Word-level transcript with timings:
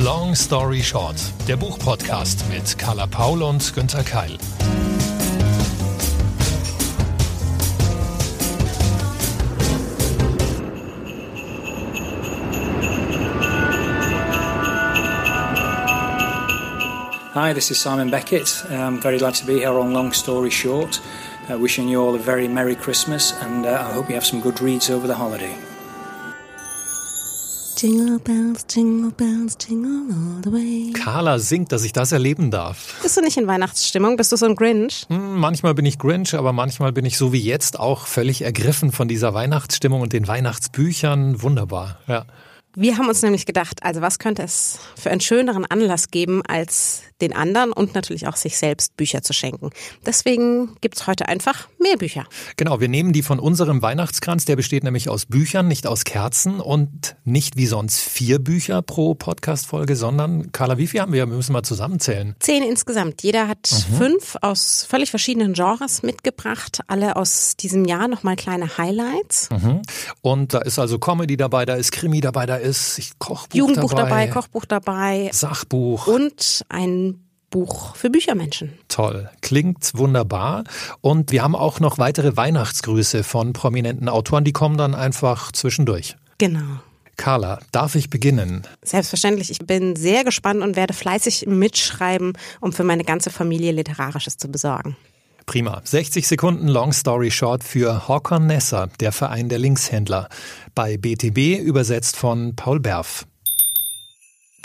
Long 0.00 0.36
Story 0.36 0.80
Short, 0.80 1.16
der 1.48 1.56
Buchpodcast 1.56 2.48
mit 2.48 2.78
Carla 2.78 3.08
Paul 3.08 3.42
und 3.42 3.74
Günther 3.74 4.04
Keil. 4.04 4.38
Hi, 17.34 17.52
this 17.52 17.72
is 17.72 17.80
Simon 17.80 18.08
Beckett. 18.08 18.64
I'm 18.70 19.02
very 19.02 19.18
glad 19.18 19.34
to 19.34 19.46
be 19.46 19.58
here 19.58 19.76
on 19.80 19.92
Long 19.92 20.12
Story 20.12 20.50
Short. 20.50 21.00
Uh, 21.50 21.58
wishing 21.58 21.88
you 21.88 22.00
all 22.00 22.14
a 22.14 22.18
very 22.18 22.46
Merry 22.46 22.76
Christmas 22.76 23.32
and 23.42 23.66
uh, 23.66 23.70
I 23.70 23.92
hope 23.94 24.08
you 24.08 24.14
have 24.14 24.24
some 24.24 24.40
good 24.40 24.60
reads 24.60 24.90
over 24.90 25.08
the 25.08 25.16
holiday. 25.16 25.56
Jingle 27.80 28.18
bells, 28.18 28.66
jingle 28.68 29.12
bells, 29.12 29.56
jingle 29.60 30.12
all 30.12 30.40
the 30.42 30.50
way. 30.50 30.92
Carla 30.92 31.38
singt, 31.38 31.70
dass 31.70 31.84
ich 31.84 31.92
das 31.92 32.10
erleben 32.10 32.50
darf. 32.50 32.98
Bist 33.02 33.16
du 33.16 33.20
nicht 33.20 33.36
in 33.36 33.46
Weihnachtsstimmung? 33.46 34.16
Bist 34.16 34.32
du 34.32 34.36
so 34.36 34.46
ein 34.46 34.56
Grinch? 34.56 35.06
Hm, 35.08 35.36
manchmal 35.36 35.74
bin 35.74 35.86
ich 35.86 35.96
Grinch, 35.96 36.34
aber 36.34 36.52
manchmal 36.52 36.90
bin 36.90 37.04
ich 37.04 37.16
so 37.16 37.32
wie 37.32 37.38
jetzt 37.38 37.78
auch 37.78 38.08
völlig 38.08 38.42
ergriffen 38.42 38.90
von 38.90 39.06
dieser 39.06 39.32
Weihnachtsstimmung 39.32 40.00
und 40.00 40.12
den 40.12 40.26
Weihnachtsbüchern. 40.26 41.40
Wunderbar, 41.40 42.00
ja. 42.08 42.24
Wir 42.76 42.96
haben 42.98 43.08
uns 43.08 43.22
nämlich 43.22 43.46
gedacht, 43.46 43.82
also 43.82 44.00
was 44.00 44.18
könnte 44.18 44.42
es 44.42 44.78
für 44.96 45.10
einen 45.10 45.20
schöneren 45.20 45.64
Anlass 45.64 46.10
geben, 46.10 46.42
als 46.46 47.02
den 47.20 47.34
anderen 47.34 47.72
und 47.72 47.94
natürlich 47.94 48.28
auch 48.28 48.36
sich 48.36 48.58
selbst 48.58 48.96
Bücher 48.96 49.22
zu 49.22 49.32
schenken. 49.32 49.70
Deswegen 50.06 50.76
gibt's 50.80 51.06
heute 51.06 51.28
einfach 51.28 51.68
mehr 51.80 51.96
Bücher. 51.96 52.26
Genau, 52.56 52.80
wir 52.80 52.88
nehmen 52.88 53.12
die 53.12 53.22
von 53.22 53.40
unserem 53.40 53.82
Weihnachtskranz, 53.82 54.44
der 54.44 54.56
besteht 54.56 54.84
nämlich 54.84 55.08
aus 55.08 55.26
Büchern, 55.26 55.66
nicht 55.66 55.86
aus 55.86 56.04
Kerzen 56.04 56.60
und 56.60 57.16
nicht 57.24 57.56
wie 57.56 57.66
sonst 57.66 58.00
vier 58.00 58.38
Bücher 58.38 58.82
pro 58.82 59.14
Podcast-Folge, 59.14 59.96
sondern, 59.96 60.52
Carla, 60.52 60.78
wie 60.78 60.86
viel 60.86 61.00
haben 61.00 61.12
wir? 61.12 61.28
Wir 61.28 61.34
müssen 61.34 61.52
mal 61.52 61.64
zusammenzählen. 61.64 62.36
Zehn 62.38 62.62
insgesamt. 62.62 63.22
Jeder 63.22 63.48
hat 63.48 63.68
mhm. 63.72 63.96
fünf 63.96 64.36
aus 64.40 64.86
völlig 64.88 65.10
verschiedenen 65.10 65.54
Genres 65.54 66.02
mitgebracht, 66.02 66.80
alle 66.86 67.16
aus 67.16 67.56
diesem 67.56 67.84
Jahr 67.84 68.06
nochmal 68.06 68.36
kleine 68.36 68.78
Highlights. 68.78 69.48
Mhm. 69.50 69.82
Und 70.20 70.54
da 70.54 70.58
ist 70.58 70.78
also 70.78 70.98
Comedy 70.98 71.36
dabei, 71.36 71.64
da 71.64 71.74
ist 71.74 71.90
Krimi 71.90 72.20
dabei, 72.20 72.46
da 72.46 72.56
ist 72.56 72.67
ist 72.68 73.18
Kochbuch 73.18 73.56
Jugendbuch 73.56 73.94
dabei, 73.94 74.26
dabei, 74.26 74.28
Kochbuch 74.28 74.64
dabei, 74.64 75.30
Sachbuch 75.32 76.06
und 76.06 76.64
ein 76.68 77.24
Buch 77.50 77.96
für 77.96 78.10
Büchermenschen. 78.10 78.78
Toll, 78.88 79.30
klingt 79.40 79.92
wunderbar. 79.94 80.64
Und 81.00 81.32
wir 81.32 81.42
haben 81.42 81.54
auch 81.56 81.80
noch 81.80 81.98
weitere 81.98 82.36
Weihnachtsgrüße 82.36 83.24
von 83.24 83.52
prominenten 83.52 84.08
Autoren, 84.08 84.44
die 84.44 84.52
kommen 84.52 84.76
dann 84.76 84.94
einfach 84.94 85.52
zwischendurch. 85.52 86.16
Genau. 86.38 86.80
Carla, 87.16 87.58
darf 87.72 87.96
ich 87.96 88.10
beginnen? 88.10 88.62
Selbstverständlich. 88.82 89.50
Ich 89.50 89.58
bin 89.58 89.96
sehr 89.96 90.22
gespannt 90.22 90.62
und 90.62 90.76
werde 90.76 90.94
fleißig 90.94 91.46
mitschreiben, 91.46 92.34
um 92.60 92.72
für 92.72 92.84
meine 92.84 93.02
ganze 93.02 93.30
Familie 93.30 93.72
Literarisches 93.72 94.36
zu 94.36 94.48
besorgen. 94.48 94.96
Prima. 95.48 95.80
60 95.82 96.28
Sekunden 96.28 96.68
Long 96.68 96.92
Story 96.92 97.30
Short 97.30 97.64
für 97.64 98.06
Håkon 98.06 98.46
Nesser, 98.46 98.90
der 99.00 99.12
Verein 99.12 99.48
der 99.48 99.58
Linkshändler. 99.58 100.28
Bei 100.74 100.98
BTB 100.98 101.58
übersetzt 101.58 102.18
von 102.18 102.54
Paul 102.54 102.80
Berf. 102.80 103.24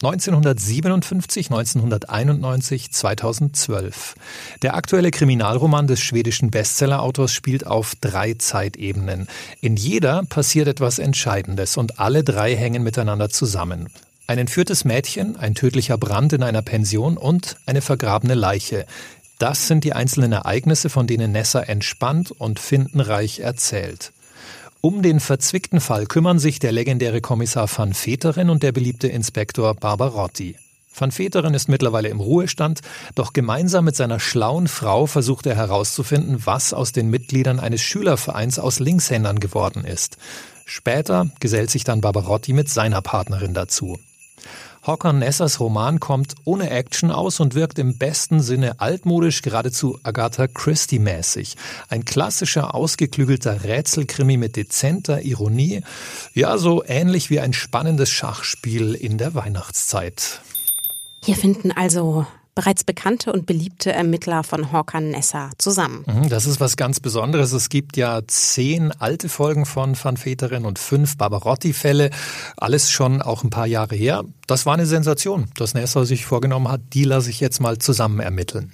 1957, 0.02 1.52
1991, 1.52 2.92
2012. 2.92 4.16
Der 4.62 4.76
aktuelle 4.76 5.12
Kriminalroman 5.12 5.88
des 5.88 6.02
schwedischen 6.02 6.52
Bestseller-Autors 6.52 7.32
spielt 7.32 7.66
auf 7.66 7.94
drei 8.02 8.34
Zeitebenen. 8.34 9.28
In 9.62 9.78
jeder 9.78 10.24
passiert 10.28 10.68
etwas 10.68 11.00
Entscheidendes 11.00 11.78
und 11.78 12.02
alle 12.02 12.26
drei 12.26 12.58
hängen 12.58 12.84
miteinander 12.84 13.30
zusammen. 13.30 13.88
Ein 14.28 14.38
entführtes 14.38 14.84
Mädchen, 14.84 15.38
ein 15.38 15.56
tödlicher 15.56 15.98
Brand 15.98 16.34
in 16.34 16.44
einer 16.44 16.62
Pension 16.62 17.16
und 17.16 17.56
eine 17.66 17.82
vergrabene 17.82 18.34
Leiche. 18.34 18.86
Das 19.44 19.68
sind 19.68 19.84
die 19.84 19.92
einzelnen 19.92 20.32
Ereignisse, 20.32 20.90
von 20.90 21.06
denen 21.06 21.34
Nessa 21.34 21.60
entspannt 21.60 22.32
und 22.32 22.62
findenreich 22.62 23.42
erzählt. 23.42 24.14
Um 24.80 25.02
den 25.02 25.20
verzwickten 25.20 25.82
Fall 25.82 26.06
kümmern 26.06 26.40
sich 26.40 26.60
der 26.60 26.72
legendäre 26.72 27.20
Kommissar 27.20 27.70
van 27.70 27.94
Veteren 27.94 28.50
und 28.50 28.64
der 28.64 28.72
beliebte 28.72 29.10
Inspektor 29.10 29.74
Barbarotti. 29.74 30.56
Van 30.98 31.12
Veteren 31.12 31.54
ist 31.56 31.68
mittlerweile 31.68 32.08
im 32.08 32.22
Ruhestand, 32.22 32.80
doch 33.16 33.34
gemeinsam 33.34 33.84
mit 33.84 33.98
seiner 33.98 34.22
schlauen 34.22 34.70
Frau 34.70 35.08
versucht 35.08 35.46
er 35.46 35.56
herauszufinden, 35.58 36.46
was 36.46 36.74
aus 36.74 36.94
den 36.94 37.10
Mitgliedern 37.10 37.60
eines 37.60 37.82
Schülervereins 37.82 38.60
aus 38.60 38.80
Linkshändern 38.80 39.42
geworden 39.42 39.84
ist. 39.84 40.16
Später 40.64 41.28
gesellt 41.42 41.70
sich 41.70 41.84
dann 41.84 42.00
Barbarotti 42.00 42.54
mit 42.54 42.70
seiner 42.70 43.02
Partnerin 43.02 43.54
dazu. 43.54 44.00
Håkon 44.86 45.20
Nessers 45.20 45.62
Roman 45.62 46.02
kommt 46.02 46.36
ohne 46.44 46.70
Action 46.70 47.10
aus 47.10 47.40
und 47.40 47.56
wirkt 47.56 47.80
im 47.80 47.98
besten 47.98 48.42
Sinne 48.42 48.82
altmodisch, 48.82 49.42
geradezu 49.42 49.98
Agatha 50.04 50.48
Christie-mäßig. 50.48 51.56
Ein 51.88 52.04
klassischer, 52.04 52.76
ausgeklügelter 52.76 53.64
Rätselkrimi 53.64 54.36
mit 54.36 54.58
dezenter 54.58 55.22
Ironie. 55.22 55.84
Ja, 56.34 56.58
so 56.58 56.84
ähnlich 56.86 57.30
wie 57.30 57.40
ein 57.40 57.54
spannendes 57.54 58.10
Schachspiel 58.10 58.94
in 58.94 59.18
der 59.18 59.36
Weihnachtszeit. 59.36 60.42
Hier 61.24 61.38
finden 61.38 61.72
also 61.72 62.28
bereits 62.56 62.84
bekannte 62.84 63.32
und 63.32 63.46
beliebte 63.46 63.92
Ermittler 63.92 64.44
von 64.44 64.72
Håkan 64.72 65.10
Nessa 65.10 65.52
zusammen. 65.58 66.06
Mhm, 66.08 66.30
das 66.30 66.46
ist 66.46 66.60
was 66.60 66.78
ganz 66.78 67.00
Besonderes. 67.00 67.52
Es 67.52 67.70
gibt 67.70 67.98
ja 67.98 68.22
zehn 68.28 68.92
alte 68.92 69.30
Folgen 69.30 69.66
von 69.66 69.98
Van 70.02 70.18
Veteren 70.18 70.66
und 70.66 70.80
fünf 70.80 71.18
Barbarotti-Fälle. 71.18 72.10
Alles 72.58 72.92
schon 72.92 73.22
auch 73.22 73.44
ein 73.44 73.50
paar 73.50 73.68
Jahre 73.68 73.96
her. 73.96 74.24
Das 74.48 74.66
war 74.66 74.74
eine 74.74 74.86
Sensation, 74.86 75.50
dass 75.56 75.74
Nessa 75.74 76.06
sich 76.06 76.26
vorgenommen 76.26 76.68
hat, 76.68 76.82
die 76.94 77.04
lasse 77.04 77.30
ich 77.30 77.40
jetzt 77.40 77.60
mal 77.60 77.78
zusammen 77.78 78.20
ermitteln. 78.20 78.72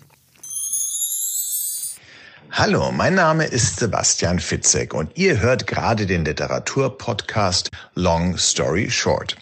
Hallo, 2.52 2.92
mein 2.92 3.14
Name 3.14 3.46
ist 3.46 3.80
Sebastian 3.80 4.40
Fitzek 4.40 4.94
und 4.94 5.16
ihr 5.16 5.40
hört 5.40 5.68
gerade 5.68 6.08
den 6.08 6.26
Literaturpodcast 6.26 7.70
Long 7.94 8.38
Story 8.38 8.90
Short. 8.90 9.38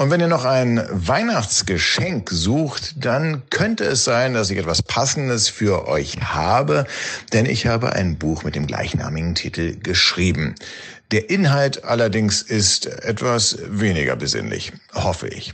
Und 0.00 0.10
wenn 0.10 0.22
ihr 0.22 0.28
noch 0.28 0.46
ein 0.46 0.82
Weihnachtsgeschenk 0.90 2.30
sucht, 2.30 2.94
dann 3.04 3.42
könnte 3.50 3.84
es 3.84 4.02
sein, 4.02 4.32
dass 4.32 4.48
ich 4.48 4.56
etwas 4.56 4.82
Passendes 4.82 5.50
für 5.50 5.88
euch 5.88 6.16
habe, 6.22 6.86
denn 7.34 7.44
ich 7.44 7.66
habe 7.66 7.92
ein 7.92 8.16
Buch 8.16 8.42
mit 8.42 8.54
dem 8.54 8.66
gleichnamigen 8.66 9.34
Titel 9.34 9.76
geschrieben. 9.78 10.54
Der 11.10 11.28
Inhalt 11.28 11.84
allerdings 11.84 12.40
ist 12.40 12.86
etwas 12.86 13.58
weniger 13.68 14.16
besinnlich, 14.16 14.72
hoffe 14.94 15.28
ich. 15.28 15.52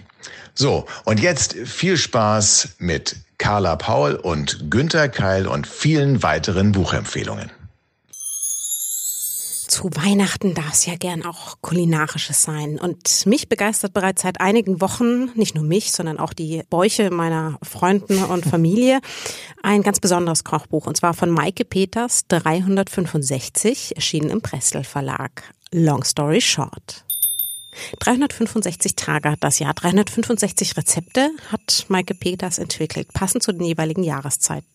So, 0.54 0.86
und 1.02 1.18
jetzt 1.18 1.54
viel 1.64 1.96
Spaß 1.96 2.76
mit 2.78 3.16
Carla 3.38 3.74
Paul 3.74 4.14
und 4.14 4.70
Günther 4.70 5.08
Keil 5.08 5.48
und 5.48 5.66
vielen 5.66 6.22
weiteren 6.22 6.70
Buchempfehlungen 6.70 7.50
zu 9.66 9.90
Weihnachten 9.94 10.54
darf 10.54 10.72
es 10.72 10.86
ja 10.86 10.96
gern 10.96 11.24
auch 11.24 11.56
kulinarisches 11.60 12.42
sein. 12.42 12.78
Und 12.78 13.26
mich 13.26 13.48
begeistert 13.48 13.92
bereits 13.92 14.22
seit 14.22 14.40
einigen 14.40 14.80
Wochen, 14.80 15.30
nicht 15.34 15.54
nur 15.54 15.64
mich, 15.64 15.92
sondern 15.92 16.18
auch 16.18 16.32
die 16.32 16.62
Bäuche 16.70 17.10
meiner 17.10 17.58
Freunden 17.62 18.22
und 18.24 18.46
Familie, 18.50 19.00
ein 19.62 19.82
ganz 19.82 20.00
besonderes 20.00 20.44
Kochbuch. 20.44 20.86
Und 20.86 20.96
zwar 20.96 21.14
von 21.14 21.30
Maike 21.30 21.64
Peters, 21.64 22.26
365, 22.28 23.96
erschienen 23.96 24.30
im 24.30 24.40
Pressel 24.40 24.84
Verlag. 24.84 25.42
Long 25.72 26.04
story 26.04 26.40
short. 26.40 27.04
365 27.98 28.96
Tage 28.96 29.30
hat 29.30 29.44
das 29.44 29.58
Jahr, 29.58 29.74
365 29.74 30.76
Rezepte 30.76 31.30
hat 31.50 31.86
Maike 31.88 32.14
Peters 32.14 32.58
entwickelt, 32.58 33.12
passend 33.12 33.42
zu 33.42 33.52
den 33.52 33.64
jeweiligen 33.64 34.02
Jahreszeiten. 34.02 34.66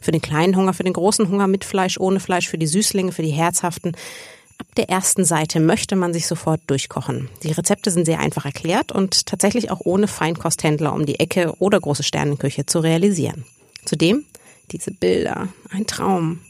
Für 0.00 0.12
den 0.12 0.22
kleinen 0.22 0.56
Hunger, 0.56 0.74
für 0.74 0.84
den 0.84 0.92
großen 0.92 1.28
Hunger 1.28 1.46
mit 1.46 1.64
Fleisch, 1.64 1.98
ohne 1.98 2.20
Fleisch, 2.20 2.48
für 2.48 2.58
die 2.58 2.66
Süßlinge, 2.66 3.12
für 3.12 3.22
die 3.22 3.30
Herzhaften. 3.30 3.96
Ab 4.58 4.66
der 4.76 4.88
ersten 4.88 5.24
Seite 5.24 5.60
möchte 5.60 5.96
man 5.96 6.12
sich 6.12 6.26
sofort 6.26 6.60
durchkochen. 6.68 7.28
Die 7.42 7.52
Rezepte 7.52 7.90
sind 7.90 8.04
sehr 8.04 8.20
einfach 8.20 8.44
erklärt 8.44 8.92
und 8.92 9.26
tatsächlich 9.26 9.70
auch 9.70 9.80
ohne 9.84 10.06
Feinkosthändler 10.06 10.92
um 10.92 11.06
die 11.06 11.18
Ecke 11.18 11.54
oder 11.58 11.80
große 11.80 12.04
Sternenküche 12.04 12.66
zu 12.66 12.78
realisieren. 12.78 13.44
Zudem 13.84 14.24
diese 14.70 14.90
Bilder, 14.90 15.48
ein 15.70 15.86
Traum. 15.86 16.40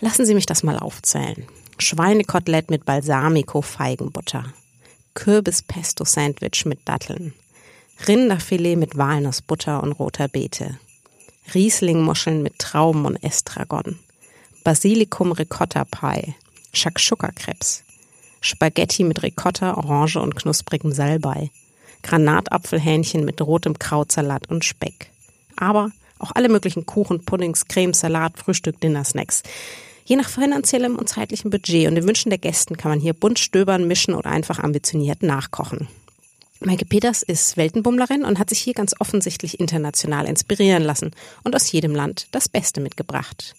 Lassen 0.00 0.26
Sie 0.26 0.34
mich 0.34 0.46
das 0.46 0.62
mal 0.62 0.78
aufzählen. 0.78 1.46
Schweinekotelett 1.78 2.70
mit 2.70 2.84
Balsamico-Feigenbutter. 2.84 4.44
Kürbis-Pesto-Sandwich 5.14 6.66
mit 6.66 6.80
Datteln. 6.84 7.34
Rinderfilet 8.06 8.76
mit 8.76 8.96
Walnussbutter 8.96 9.82
und 9.82 9.92
roter 9.92 10.28
Beete. 10.28 10.78
Rieslingmuscheln 11.54 12.42
mit 12.42 12.58
Trauben 12.58 13.04
und 13.06 13.16
Estragon. 13.22 13.98
Basilikum 14.64 15.32
Ricotta 15.32 15.84
Pie. 15.84 16.34
Shakshuka-Krebs, 16.72 17.82
Spaghetti 18.40 19.04
mit 19.04 19.22
Ricotta, 19.22 19.76
Orange 19.76 20.16
und 20.16 20.36
knusprigem 20.36 20.92
Salbei, 20.92 21.50
Granatapfelhähnchen 22.02 23.24
mit 23.24 23.40
rotem 23.42 23.78
Krautsalat 23.78 24.48
und 24.48 24.64
Speck. 24.64 25.10
Aber 25.56 25.90
auch 26.18 26.32
alle 26.34 26.48
möglichen 26.48 26.86
Kuchen, 26.86 27.24
Puddings, 27.24 27.66
Cremes, 27.66 28.00
Salat, 28.00 28.38
Frühstück, 28.38 28.80
Dinner, 28.80 29.04
Snacks. 29.04 29.42
Je 30.04 30.16
nach 30.16 30.28
finanziellem 30.28 30.96
und 30.96 31.08
zeitlichem 31.08 31.50
Budget 31.50 31.88
und 31.88 31.94
den 31.94 32.06
Wünschen 32.06 32.30
der 32.30 32.38
Gästen 32.38 32.76
kann 32.76 32.90
man 32.90 33.00
hier 33.00 33.14
bunt 33.14 33.38
stöbern, 33.38 33.86
mischen 33.86 34.14
oder 34.14 34.30
einfach 34.30 34.58
ambitioniert 34.58 35.22
nachkochen. 35.22 35.88
Maike 36.62 36.84
Peters 36.84 37.22
ist 37.22 37.56
Weltenbummlerin 37.56 38.22
und 38.22 38.38
hat 38.38 38.50
sich 38.50 38.58
hier 38.58 38.74
ganz 38.74 38.94
offensichtlich 38.98 39.60
international 39.60 40.26
inspirieren 40.26 40.82
lassen 40.82 41.12
und 41.42 41.56
aus 41.56 41.72
jedem 41.72 41.94
Land 41.94 42.28
das 42.32 42.50
Beste 42.50 42.82
mitgebracht. 42.82 43.54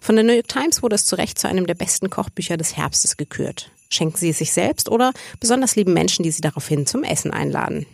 Von 0.00 0.16
der 0.16 0.24
New 0.24 0.32
York 0.32 0.48
Times 0.48 0.82
wurde 0.82 0.94
es 0.94 1.04
zu 1.04 1.16
Recht 1.16 1.38
zu 1.38 1.46
einem 1.46 1.66
der 1.66 1.74
besten 1.74 2.08
Kochbücher 2.08 2.56
des 2.56 2.74
Herbstes 2.74 3.18
gekürt. 3.18 3.70
Schenken 3.90 4.16
Sie 4.16 4.30
es 4.30 4.38
sich 4.38 4.52
selbst 4.52 4.88
oder 4.88 5.12
besonders 5.40 5.76
lieben 5.76 5.92
Menschen, 5.92 6.22
die 6.22 6.30
Sie 6.30 6.40
daraufhin 6.40 6.86
zum 6.86 7.04
Essen 7.04 7.32
einladen. 7.32 7.84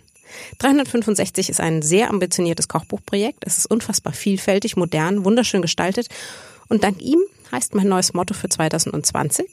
365 0.58 1.50
ist 1.50 1.60
ein 1.60 1.82
sehr 1.82 2.10
ambitioniertes 2.10 2.68
Kochbuchprojekt. 2.68 3.44
Es 3.44 3.58
ist 3.58 3.66
unfassbar 3.66 4.12
vielfältig, 4.12 4.76
modern, 4.76 5.24
wunderschön 5.24 5.62
gestaltet. 5.62 6.08
Und 6.68 6.84
dank 6.84 7.02
ihm 7.02 7.18
heißt 7.50 7.74
mein 7.74 7.88
neues 7.88 8.14
Motto 8.14 8.34
für 8.34 8.48
2020 8.48 9.48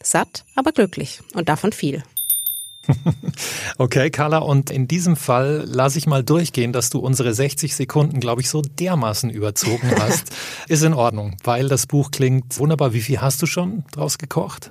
satt, 0.00 0.44
aber 0.54 0.72
glücklich. 0.72 1.20
Und 1.34 1.48
davon 1.48 1.72
viel. 1.72 2.04
Okay, 3.78 4.10
Carla, 4.10 4.38
und 4.38 4.70
in 4.70 4.86
diesem 4.86 5.16
Fall 5.16 5.64
lasse 5.66 5.98
ich 5.98 6.06
mal 6.06 6.22
durchgehen, 6.22 6.72
dass 6.72 6.90
du 6.90 6.98
unsere 7.00 7.34
60 7.34 7.74
Sekunden, 7.74 8.20
glaube 8.20 8.40
ich, 8.40 8.48
so 8.48 8.62
dermaßen 8.62 9.30
überzogen 9.30 9.90
hast. 9.98 10.30
Ist 10.68 10.82
in 10.82 10.94
Ordnung, 10.94 11.36
weil 11.42 11.68
das 11.68 11.86
Buch 11.86 12.10
klingt 12.10 12.58
wunderbar. 12.58 12.92
Wie 12.92 13.00
viel 13.00 13.20
hast 13.20 13.42
du 13.42 13.46
schon 13.46 13.84
draus 13.92 14.18
gekocht? 14.18 14.70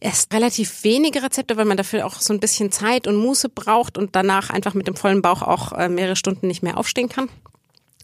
Erst 0.00 0.32
relativ 0.32 0.84
wenige 0.84 1.22
Rezepte, 1.22 1.56
weil 1.56 1.64
man 1.64 1.76
dafür 1.76 2.06
auch 2.06 2.20
so 2.20 2.32
ein 2.32 2.40
bisschen 2.40 2.70
Zeit 2.70 3.06
und 3.06 3.16
Muße 3.16 3.48
braucht 3.48 3.98
und 3.98 4.14
danach 4.14 4.50
einfach 4.50 4.74
mit 4.74 4.86
dem 4.86 4.96
vollen 4.96 5.22
Bauch 5.22 5.42
auch 5.42 5.72
äh, 5.72 5.88
mehrere 5.88 6.16
Stunden 6.16 6.46
nicht 6.46 6.62
mehr 6.62 6.76
aufstehen 6.78 7.08
kann. 7.08 7.28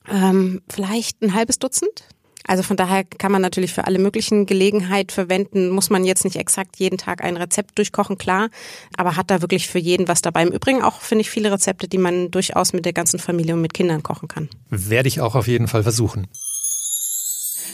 Ähm, 0.08 0.62
vielleicht 0.68 1.22
ein 1.22 1.34
halbes 1.34 1.58
Dutzend. 1.58 2.04
Also 2.46 2.62
von 2.62 2.76
daher 2.76 3.04
kann 3.04 3.32
man 3.32 3.40
natürlich 3.40 3.72
für 3.72 3.86
alle 3.86 3.98
möglichen 3.98 4.44
Gelegenheiten 4.44 5.10
verwenden, 5.10 5.70
muss 5.70 5.88
man 5.88 6.04
jetzt 6.04 6.24
nicht 6.24 6.36
exakt 6.36 6.76
jeden 6.76 6.98
Tag 6.98 7.24
ein 7.24 7.36
Rezept 7.36 7.78
durchkochen, 7.78 8.18
klar, 8.18 8.50
aber 8.96 9.16
hat 9.16 9.30
da 9.30 9.40
wirklich 9.40 9.66
für 9.66 9.78
jeden 9.78 10.08
was 10.08 10.20
dabei. 10.20 10.42
Im 10.42 10.52
Übrigen 10.52 10.82
auch, 10.82 11.00
finde 11.00 11.22
ich, 11.22 11.30
viele 11.30 11.50
Rezepte, 11.50 11.88
die 11.88 11.98
man 11.98 12.30
durchaus 12.30 12.72
mit 12.74 12.84
der 12.84 12.92
ganzen 12.92 13.18
Familie 13.18 13.54
und 13.54 13.62
mit 13.62 13.72
Kindern 13.72 14.02
kochen 14.02 14.28
kann. 14.28 14.50
Werde 14.68 15.08
ich 15.08 15.20
auch 15.20 15.34
auf 15.34 15.48
jeden 15.48 15.68
Fall 15.68 15.82
versuchen. 15.82 16.26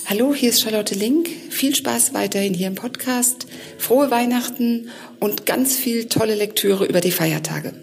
Hallo, 0.06 0.34
hier 0.34 0.50
ist 0.50 0.62
Charlotte 0.62 0.94
Link. 0.94 1.28
Viel 1.50 1.74
Spaß 1.74 2.14
weiterhin 2.14 2.54
hier 2.54 2.68
im 2.68 2.74
Podcast. 2.74 3.46
Frohe 3.78 4.10
Weihnachten 4.10 4.88
und 5.18 5.46
ganz 5.46 5.76
viel 5.76 6.06
tolle 6.06 6.34
Lektüre 6.34 6.84
über 6.84 7.00
die 7.00 7.12
Feiertage. 7.12 7.74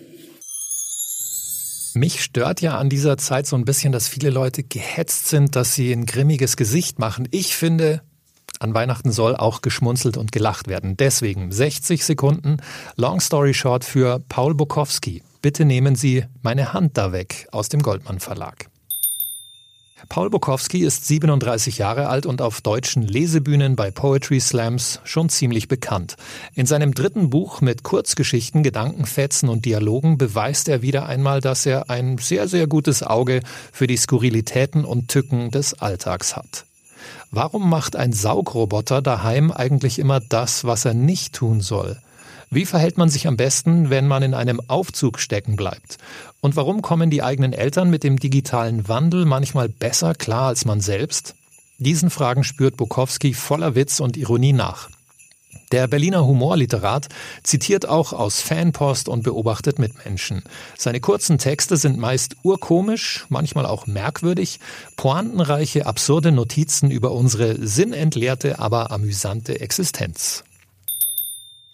Mich 1.97 2.23
stört 2.23 2.61
ja 2.61 2.77
an 2.77 2.89
dieser 2.89 3.17
Zeit 3.17 3.47
so 3.47 3.55
ein 3.55 3.65
bisschen, 3.65 3.91
dass 3.91 4.07
viele 4.07 4.29
Leute 4.29 4.61
gehetzt 4.61 5.29
sind, 5.29 5.55
dass 5.55 5.73
sie 5.73 5.91
ein 5.91 6.05
grimmiges 6.05 6.55
Gesicht 6.55 6.99
machen. 6.99 7.27
Ich 7.31 7.55
finde, 7.55 8.03
an 8.59 8.75
Weihnachten 8.75 9.11
soll 9.11 9.35
auch 9.35 9.61
geschmunzelt 9.61 10.15
und 10.15 10.31
gelacht 10.31 10.67
werden. 10.67 10.95
Deswegen 10.95 11.51
60 11.51 12.05
Sekunden 12.05 12.57
Long 12.97 13.19
Story 13.19 13.55
Short 13.55 13.83
für 13.83 14.19
Paul 14.29 14.53
Bukowski. 14.53 15.23
Bitte 15.41 15.65
nehmen 15.65 15.95
Sie 15.95 16.23
meine 16.43 16.71
Hand 16.71 16.99
da 16.99 17.11
weg 17.11 17.47
aus 17.51 17.67
dem 17.67 17.81
Goldmann 17.81 18.19
Verlag. 18.19 18.69
Paul 20.09 20.29
Bukowski 20.29 20.85
ist 20.85 21.07
37 21.07 21.79
Jahre 21.79 22.07
alt 22.07 22.27
und 22.27 22.41
auf 22.41 22.61
deutschen 22.61 23.01
Lesebühnen 23.01 23.75
bei 23.75 23.89
Poetry 23.89 24.39
Slams 24.39 25.01
schon 25.03 25.27
ziemlich 25.29 25.67
bekannt. 25.67 26.15
In 26.53 26.67
seinem 26.67 26.93
dritten 26.93 27.31
Buch 27.31 27.61
mit 27.61 27.83
Kurzgeschichten, 27.83 28.61
Gedankenfetzen 28.61 29.49
und 29.49 29.65
Dialogen 29.65 30.17
beweist 30.17 30.69
er 30.69 30.83
wieder 30.83 31.07
einmal, 31.07 31.41
dass 31.41 31.65
er 31.65 31.89
ein 31.89 32.19
sehr, 32.19 32.47
sehr 32.47 32.67
gutes 32.67 33.01
Auge 33.01 33.41
für 33.71 33.87
die 33.87 33.97
Skurrilitäten 33.97 34.85
und 34.85 35.07
Tücken 35.07 35.49
des 35.49 35.73
Alltags 35.73 36.35
hat. 36.35 36.65
Warum 37.31 37.69
macht 37.69 37.95
ein 37.95 38.13
Saugroboter 38.13 39.01
daheim 39.01 39.51
eigentlich 39.51 39.99
immer 39.99 40.19
das, 40.19 40.63
was 40.63 40.85
er 40.85 40.93
nicht 40.93 41.33
tun 41.33 41.59
soll? 41.59 41.97
Wie 42.49 42.65
verhält 42.65 42.97
man 42.97 43.09
sich 43.09 43.27
am 43.27 43.35
besten, 43.35 43.89
wenn 43.89 44.07
man 44.07 44.23
in 44.23 44.33
einem 44.33 44.61
Aufzug 44.67 45.19
stecken 45.19 45.57
bleibt? 45.57 45.97
Und 46.39 46.55
warum 46.55 46.81
kommen 46.81 47.09
die 47.09 47.21
eigenen 47.21 47.51
Eltern 47.51 47.89
mit 47.89 48.03
dem 48.03 48.19
digitalen 48.19 48.87
Wandel 48.87 49.25
manchmal 49.25 49.67
besser 49.67 50.15
klar 50.15 50.47
als 50.47 50.63
man 50.63 50.79
selbst? 50.79 51.35
Diesen 51.77 52.09
Fragen 52.09 52.43
spürt 52.43 52.77
Bukowski 52.77 53.33
voller 53.33 53.75
Witz 53.75 53.99
und 53.99 54.15
Ironie 54.15 54.53
nach. 54.53 54.89
Der 55.73 55.87
Berliner 55.87 56.25
Humorliterat 56.25 57.09
zitiert 57.43 57.89
auch 57.89 58.13
aus 58.13 58.39
Fanpost 58.39 59.09
und 59.09 59.23
beobachtet 59.23 59.79
Mitmenschen. 59.79 60.43
Seine 60.77 61.01
kurzen 61.01 61.37
Texte 61.37 61.75
sind 61.75 61.97
meist 61.97 62.37
urkomisch, 62.43 63.25
manchmal 63.27 63.65
auch 63.65 63.85
merkwürdig, 63.85 64.61
pointenreiche, 64.95 65.85
absurde 65.85 66.31
Notizen 66.31 66.89
über 66.89 67.11
unsere 67.11 67.57
sinnentleerte, 67.67 68.59
aber 68.59 68.91
amüsante 68.91 69.59
Existenz. 69.59 70.45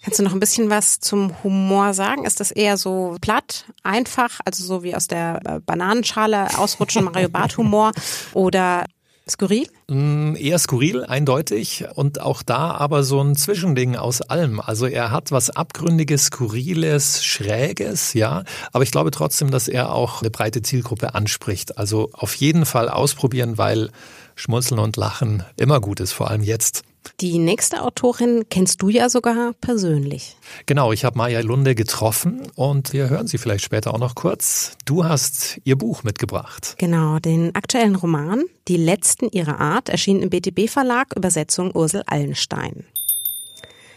Kannst 0.04 0.18
du 0.18 0.22
noch 0.22 0.34
ein 0.34 0.40
bisschen 0.40 0.68
was 0.68 1.00
zum 1.00 1.32
Humor 1.42 1.94
sagen? 1.94 2.26
Ist 2.26 2.38
das 2.38 2.50
eher 2.50 2.76
so 2.76 3.16
platt, 3.22 3.64
einfach, 3.82 4.38
also 4.44 4.62
so 4.62 4.82
wie 4.82 4.94
aus 4.94 5.08
der 5.08 5.40
äh, 5.46 5.60
Bananenschale 5.60 6.58
ausrutschen 6.58 7.04
Mario 7.12 7.30
Bart 7.30 7.56
Humor 7.56 7.90
oder 8.34 8.84
Skurril? 9.26 9.66
Mm, 9.88 10.36
eher 10.36 10.58
skurril, 10.58 11.04
eindeutig. 11.04 11.86
Und 11.94 12.20
auch 12.20 12.42
da 12.42 12.72
aber 12.72 13.02
so 13.02 13.22
ein 13.22 13.34
Zwischending 13.34 13.96
aus 13.96 14.20
allem. 14.20 14.60
Also 14.60 14.84
er 14.84 15.10
hat 15.10 15.32
was 15.32 15.48
Abgründiges, 15.48 16.26
Skurriles, 16.26 17.24
Schräges, 17.24 18.12
ja. 18.12 18.44
Aber 18.72 18.84
ich 18.84 18.90
glaube 18.90 19.10
trotzdem, 19.10 19.50
dass 19.50 19.68
er 19.68 19.94
auch 19.94 20.20
eine 20.20 20.30
breite 20.30 20.60
Zielgruppe 20.60 21.14
anspricht. 21.14 21.78
Also 21.78 22.10
auf 22.12 22.34
jeden 22.34 22.66
Fall 22.66 22.90
ausprobieren, 22.90 23.56
weil 23.56 23.90
Schmunzeln 24.34 24.80
und 24.80 24.98
Lachen 24.98 25.44
immer 25.56 25.80
gut 25.80 26.00
ist, 26.00 26.12
vor 26.12 26.30
allem 26.30 26.42
jetzt. 26.42 26.82
Die 27.20 27.38
nächste 27.38 27.82
Autorin 27.82 28.44
kennst 28.50 28.82
du 28.82 28.88
ja 28.88 29.08
sogar 29.08 29.52
persönlich. 29.60 30.36
Genau, 30.66 30.92
ich 30.92 31.04
habe 31.04 31.16
Maja 31.16 31.40
Lunde 31.40 31.74
getroffen 31.74 32.42
und 32.54 32.92
wir 32.92 33.08
hören 33.08 33.26
sie 33.26 33.38
vielleicht 33.38 33.64
später 33.64 33.94
auch 33.94 33.98
noch 33.98 34.14
kurz. 34.14 34.72
Du 34.84 35.04
hast 35.04 35.60
ihr 35.64 35.76
Buch 35.76 36.02
mitgebracht. 36.02 36.74
Genau, 36.78 37.18
den 37.18 37.54
aktuellen 37.54 37.96
Roman 37.96 38.44
Die 38.68 38.76
letzten 38.76 39.28
ihrer 39.30 39.60
Art 39.60 39.88
erschien 39.88 40.22
im 40.22 40.30
BTB 40.30 40.68
Verlag, 40.68 41.14
Übersetzung 41.16 41.70
Ursel 41.74 42.02
Allenstein. 42.06 42.84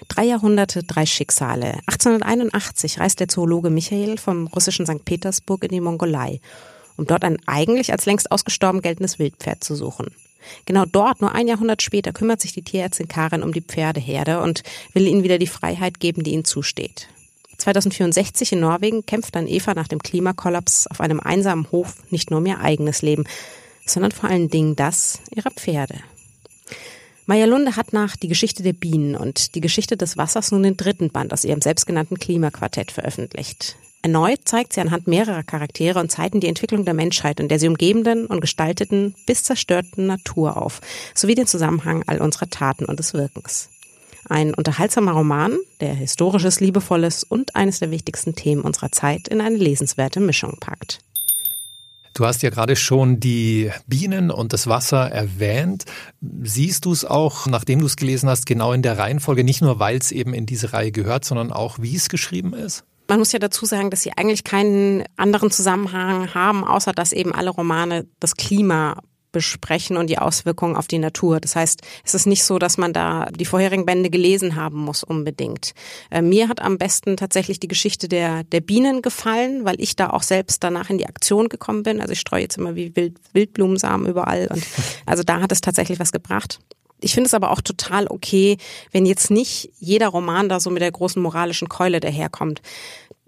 Drei 0.07 0.23
Jahrhunderte, 0.25 0.83
drei 0.83 1.05
Schicksale. 1.05 1.79
1881 1.87 2.99
reist 2.99 3.19
der 3.19 3.27
Zoologe 3.27 3.69
Michael 3.69 4.17
vom 4.17 4.47
russischen 4.47 4.85
St. 4.85 5.03
Petersburg 5.03 5.63
in 5.63 5.69
die 5.69 5.81
Mongolei, 5.81 6.39
um 6.95 7.05
dort 7.05 7.23
ein 7.23 7.37
eigentlich 7.45 7.91
als 7.91 8.05
längst 8.05 8.31
ausgestorben 8.31 8.81
geltendes 8.81 9.19
Wildpferd 9.19 9.63
zu 9.63 9.75
suchen. 9.75 10.07
Genau 10.65 10.85
dort, 10.85 11.21
nur 11.21 11.33
ein 11.33 11.47
Jahrhundert 11.47 11.81
später, 11.81 12.13
kümmert 12.13 12.41
sich 12.41 12.53
die 12.53 12.61
Tierärztin 12.61 13.07
Karin 13.07 13.43
um 13.43 13.51
die 13.51 13.61
Pferdeherde 13.61 14.41
und 14.41 14.63
will 14.93 15.07
ihnen 15.07 15.23
wieder 15.23 15.37
die 15.37 15.47
Freiheit 15.47 15.99
geben, 15.99 16.23
die 16.23 16.33
ihnen 16.33 16.45
zusteht. 16.45 17.07
2064 17.57 18.53
in 18.53 18.59
Norwegen 18.59 19.05
kämpft 19.05 19.35
dann 19.35 19.47
Eva 19.47 19.73
nach 19.73 19.87
dem 19.87 19.99
Klimakollaps 19.99 20.87
auf 20.87 21.01
einem 21.01 21.19
einsamen 21.19 21.71
Hof 21.71 21.95
nicht 22.11 22.29
nur 22.29 22.39
um 22.39 22.45
ihr 22.45 22.59
eigenes 22.59 23.01
Leben, 23.01 23.25
sondern 23.85 24.11
vor 24.11 24.29
allen 24.29 24.49
Dingen 24.49 24.75
das 24.75 25.19
ihrer 25.35 25.51
Pferde. 25.51 25.95
Maya 27.29 27.45
Lunde 27.45 27.75
hat 27.75 27.91
nach 27.91 28.15
Die 28.15 28.29
Geschichte 28.29 28.63
der 28.63 28.71
Bienen 28.71 29.17
und 29.17 29.53
Die 29.53 29.59
Geschichte 29.59 29.97
des 29.97 30.15
Wassers 30.15 30.53
nun 30.53 30.63
den 30.63 30.77
dritten 30.77 31.09
Band 31.09 31.33
aus 31.33 31.43
ihrem 31.43 31.59
selbstgenannten 31.59 32.17
Klimaquartett 32.17 32.89
veröffentlicht. 32.89 33.75
Erneut 34.01 34.39
zeigt 34.45 34.71
sie 34.71 34.79
anhand 34.79 35.07
mehrerer 35.07 35.43
Charaktere 35.43 35.99
und 35.99 36.09
Zeiten 36.09 36.39
die 36.39 36.47
Entwicklung 36.47 36.85
der 36.85 36.93
Menschheit 36.93 37.41
und 37.41 37.49
der 37.49 37.59
sie 37.59 37.67
umgebenden 37.67 38.27
und 38.27 38.39
gestalteten 38.39 39.13
bis 39.25 39.43
zerstörten 39.43 40.07
Natur 40.07 40.55
auf, 40.55 40.79
sowie 41.13 41.35
den 41.35 41.47
Zusammenhang 41.47 42.01
all 42.07 42.21
unserer 42.21 42.49
Taten 42.49 42.85
und 42.85 42.97
des 42.97 43.13
Wirkens. 43.13 43.67
Ein 44.29 44.53
unterhaltsamer 44.53 45.11
Roman, 45.11 45.57
der 45.81 45.93
historisches, 45.93 46.61
liebevolles 46.61 47.25
und 47.25 47.57
eines 47.57 47.79
der 47.79 47.91
wichtigsten 47.91 48.35
Themen 48.35 48.61
unserer 48.61 48.93
Zeit 48.93 49.27
in 49.27 49.41
eine 49.41 49.57
lesenswerte 49.57 50.21
Mischung 50.21 50.55
packt. 50.61 50.99
Du 52.17 52.25
hast 52.25 52.41
ja 52.41 52.49
gerade 52.49 52.75
schon 52.75 53.19
die 53.19 53.71
Bienen 53.85 54.31
und 54.31 54.51
das 54.51 54.65
Wasser 54.65 55.11
erwähnt. 55.11 55.85
Siehst 56.41 56.85
du 56.85 56.91
es 56.91 57.05
auch, 57.05 57.45
nachdem 57.45 57.77
du 57.77 57.85
es 57.85 57.95
gelesen 57.95 58.27
hast, 58.27 58.47
genau 58.47 58.73
in 58.73 58.81
der 58.81 58.97
Reihenfolge, 58.97 59.43
nicht 59.43 59.61
nur 59.61 59.77
weil 59.77 59.97
es 59.97 60.11
eben 60.11 60.33
in 60.33 60.47
diese 60.47 60.73
Reihe 60.73 60.91
gehört, 60.91 61.25
sondern 61.25 61.51
auch 61.51 61.77
wie 61.79 61.95
es 61.95 62.09
geschrieben 62.09 62.55
ist? 62.55 62.85
Man 63.07 63.19
muss 63.19 63.33
ja 63.33 63.37
dazu 63.37 63.67
sagen, 63.67 63.91
dass 63.91 64.01
sie 64.01 64.13
eigentlich 64.17 64.43
keinen 64.43 65.03
anderen 65.15 65.51
Zusammenhang 65.51 66.33
haben, 66.33 66.63
außer 66.63 66.91
dass 66.91 67.13
eben 67.13 67.35
alle 67.35 67.51
Romane 67.51 68.07
das 68.19 68.35
Klima 68.35 68.99
besprechen 69.37 69.97
und 69.97 70.09
die 70.09 70.17
Auswirkungen 70.17 70.75
auf 70.75 70.87
die 70.87 70.97
Natur. 70.97 71.39
Das 71.39 71.55
heißt, 71.55 71.81
es 72.03 72.15
ist 72.15 72.25
nicht 72.25 72.43
so, 72.43 72.57
dass 72.57 72.79
man 72.79 72.91
da 72.91 73.25
die 73.25 73.45
vorherigen 73.45 73.85
Bände 73.85 74.09
gelesen 74.09 74.55
haben 74.55 74.79
muss 74.79 75.03
unbedingt. 75.03 75.75
Äh, 76.09 76.23
mir 76.23 76.49
hat 76.49 76.59
am 76.59 76.79
besten 76.79 77.17
tatsächlich 77.17 77.59
die 77.59 77.67
Geschichte 77.67 78.07
der, 78.07 78.43
der 78.45 78.61
Bienen 78.61 79.03
gefallen, 79.03 79.63
weil 79.63 79.79
ich 79.79 79.95
da 79.95 80.09
auch 80.09 80.23
selbst 80.23 80.63
danach 80.63 80.89
in 80.89 80.97
die 80.97 81.05
Aktion 81.05 81.49
gekommen 81.49 81.83
bin. 81.83 82.01
Also 82.01 82.13
ich 82.13 82.19
streue 82.19 82.41
jetzt 82.41 82.57
immer 82.57 82.75
wie 82.75 82.95
Wild, 82.95 83.15
Wildblumensamen 83.33 84.07
überall 84.07 84.47
und 84.47 84.63
also 85.05 85.21
da 85.21 85.39
hat 85.39 85.51
es 85.51 85.61
tatsächlich 85.61 85.99
was 85.99 86.11
gebracht. 86.11 86.59
Ich 86.99 87.13
finde 87.13 87.27
es 87.27 87.35
aber 87.35 87.51
auch 87.51 87.61
total 87.61 88.07
okay, 88.07 88.57
wenn 88.91 89.05
jetzt 89.05 89.29
nicht 89.29 89.69
jeder 89.77 90.07
Roman 90.07 90.49
da 90.49 90.59
so 90.59 90.71
mit 90.71 90.81
der 90.81 90.91
großen 90.91 91.21
moralischen 91.21 91.69
Keule 91.69 91.99
daherkommt. 91.99 92.61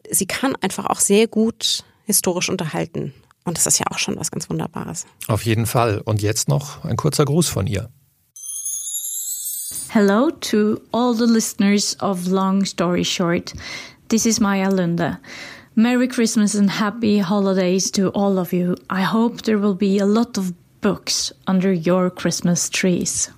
Sie 0.09 0.25
kann 0.25 0.55
einfach 0.55 0.87
auch 0.87 0.99
sehr 0.99 1.27
gut 1.27 1.83
historisch 2.05 2.49
unterhalten. 2.49 3.13
Und 3.49 3.57
das 3.57 3.65
ist 3.65 3.79
ja 3.79 3.87
auch 3.89 3.97
schon 3.97 4.15
was 4.15 4.29
ganz 4.29 4.47
Wunderbares. 4.47 5.07
Auf 5.27 5.43
jeden 5.43 5.65
Fall. 5.65 6.03
Und 6.05 6.21
jetzt 6.21 6.49
noch 6.49 6.85
ein 6.85 6.95
kurzer 6.97 7.25
Gruß 7.25 7.49
von 7.49 7.65
ihr. 7.65 7.89
Hello 9.89 10.29
to 10.29 10.79
all 10.91 11.15
the 11.15 11.25
listeners 11.25 11.97
of 11.99 12.27
Long 12.27 12.63
Story 12.63 13.03
Short. 13.03 13.53
This 14.09 14.27
is 14.27 14.39
Maya 14.39 14.69
Lunde. 14.69 15.17
Merry 15.73 16.07
Christmas 16.07 16.55
and 16.55 16.69
happy 16.79 17.17
holidays 17.17 17.91
to 17.93 18.09
all 18.09 18.37
of 18.37 18.53
you. 18.53 18.75
I 18.87 19.01
hope 19.01 19.41
there 19.41 19.57
will 19.57 19.75
be 19.75 19.97
a 19.97 20.05
lot 20.05 20.37
of 20.37 20.53
books 20.81 21.33
under 21.47 21.73
your 21.73 22.11
Christmas 22.11 22.69
trees. 22.69 23.31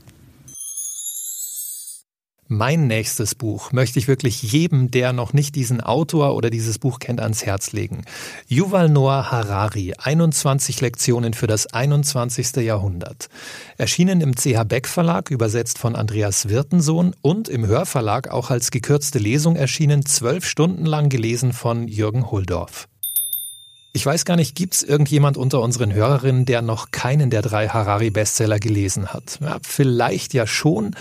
Mein 2.54 2.88
nächstes 2.88 3.34
Buch 3.34 3.72
möchte 3.72 3.98
ich 3.98 4.10
wirklich 4.10 4.42
jedem, 4.44 4.92
der 4.92 5.14
noch 5.14 5.32
nicht 5.32 5.56
diesen 5.56 5.80
Autor 5.80 6.36
oder 6.36 6.50
dieses 6.50 6.80
Buch 6.80 7.00
kennt, 7.00 7.22
ans 7.22 7.46
Herz 7.46 7.72
legen. 7.72 8.04
Yuval 8.50 8.90
Noah 8.90 9.32
Harari, 9.32 9.94
21 9.98 10.82
Lektionen 10.82 11.34
für 11.34 11.48
das 11.48 11.68
21. 11.68 12.58
Jahrhundert. 12.58 13.30
Erschienen 13.78 14.20
im 14.20 14.36
CH 14.36 14.66
Beck 14.66 14.90
Verlag, 14.90 15.32
übersetzt 15.32 15.78
von 15.78 15.96
Andreas 15.96 16.50
Wirtensohn 16.50 17.16
und 17.22 17.48
im 17.48 17.66
Hörverlag 17.66 18.28
auch 18.28 18.50
als 18.50 18.70
gekürzte 18.70 19.18
Lesung 19.18 19.56
erschienen, 19.56 20.06
zwölf 20.06 20.46
Stunden 20.46 20.86
lang 20.86 21.08
gelesen 21.08 21.54
von 21.54 21.88
Jürgen 21.88 22.32
Huldorf. 22.32 22.90
Ich 23.94 24.06
weiß 24.06 24.26
gar 24.26 24.36
nicht, 24.36 24.56
gibt's 24.56 24.84
irgendjemand 24.84 25.38
unter 25.38 25.62
unseren 25.62 25.94
Hörerinnen, 25.94 26.46
der 26.46 26.62
noch 26.62 26.92
keinen 26.92 27.30
der 27.30 27.44
drei 27.44 27.70
Harari-Bestseller 27.70 28.60
gelesen 28.60 29.14
hat? 29.14 29.40
Ja, 29.40 29.58
vielleicht 29.62 30.34
ja 30.34 30.46
schon, 30.46 30.98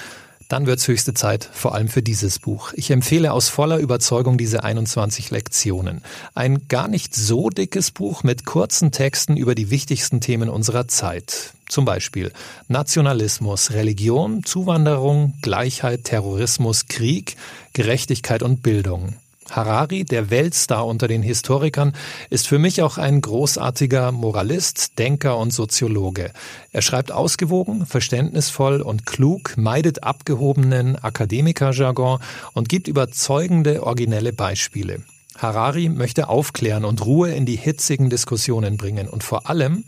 dann 0.50 0.66
wird's 0.66 0.88
höchste 0.88 1.14
Zeit, 1.14 1.48
vor 1.52 1.74
allem 1.74 1.88
für 1.88 2.02
dieses 2.02 2.40
Buch. 2.40 2.72
Ich 2.74 2.90
empfehle 2.90 3.32
aus 3.32 3.48
voller 3.48 3.78
Überzeugung 3.78 4.36
diese 4.36 4.64
21 4.64 5.30
Lektionen. 5.30 6.02
Ein 6.34 6.66
gar 6.66 6.88
nicht 6.88 7.14
so 7.14 7.50
dickes 7.50 7.92
Buch 7.92 8.24
mit 8.24 8.44
kurzen 8.44 8.90
Texten 8.90 9.36
über 9.36 9.54
die 9.54 9.70
wichtigsten 9.70 10.20
Themen 10.20 10.48
unserer 10.48 10.88
Zeit. 10.88 11.52
Zum 11.68 11.84
Beispiel 11.84 12.32
Nationalismus, 12.66 13.70
Religion, 13.70 14.42
Zuwanderung, 14.42 15.34
Gleichheit, 15.40 16.02
Terrorismus, 16.04 16.88
Krieg, 16.88 17.36
Gerechtigkeit 17.72 18.42
und 18.42 18.62
Bildung. 18.62 19.14
Harari, 19.50 20.04
der 20.04 20.30
Weltstar 20.30 20.86
unter 20.86 21.08
den 21.08 21.22
Historikern, 21.22 21.92
ist 22.30 22.48
für 22.48 22.58
mich 22.58 22.82
auch 22.82 22.98
ein 22.98 23.20
großartiger 23.20 24.12
Moralist, 24.12 24.98
Denker 24.98 25.36
und 25.38 25.52
Soziologe. 25.52 26.32
Er 26.72 26.82
schreibt 26.82 27.12
ausgewogen, 27.12 27.86
verständnisvoll 27.86 28.80
und 28.80 29.06
klug, 29.06 29.56
meidet 29.56 30.02
abgehobenen 30.02 30.96
Akademikerjargon 30.96 32.20
und 32.52 32.68
gibt 32.68 32.88
überzeugende, 32.88 33.82
originelle 33.82 34.32
Beispiele. 34.32 35.02
Harari 35.36 35.88
möchte 35.88 36.28
aufklären 36.28 36.84
und 36.84 37.04
Ruhe 37.04 37.32
in 37.32 37.46
die 37.46 37.56
hitzigen 37.56 38.10
Diskussionen 38.10 38.76
bringen 38.76 39.08
und 39.08 39.24
vor 39.24 39.48
allem 39.48 39.84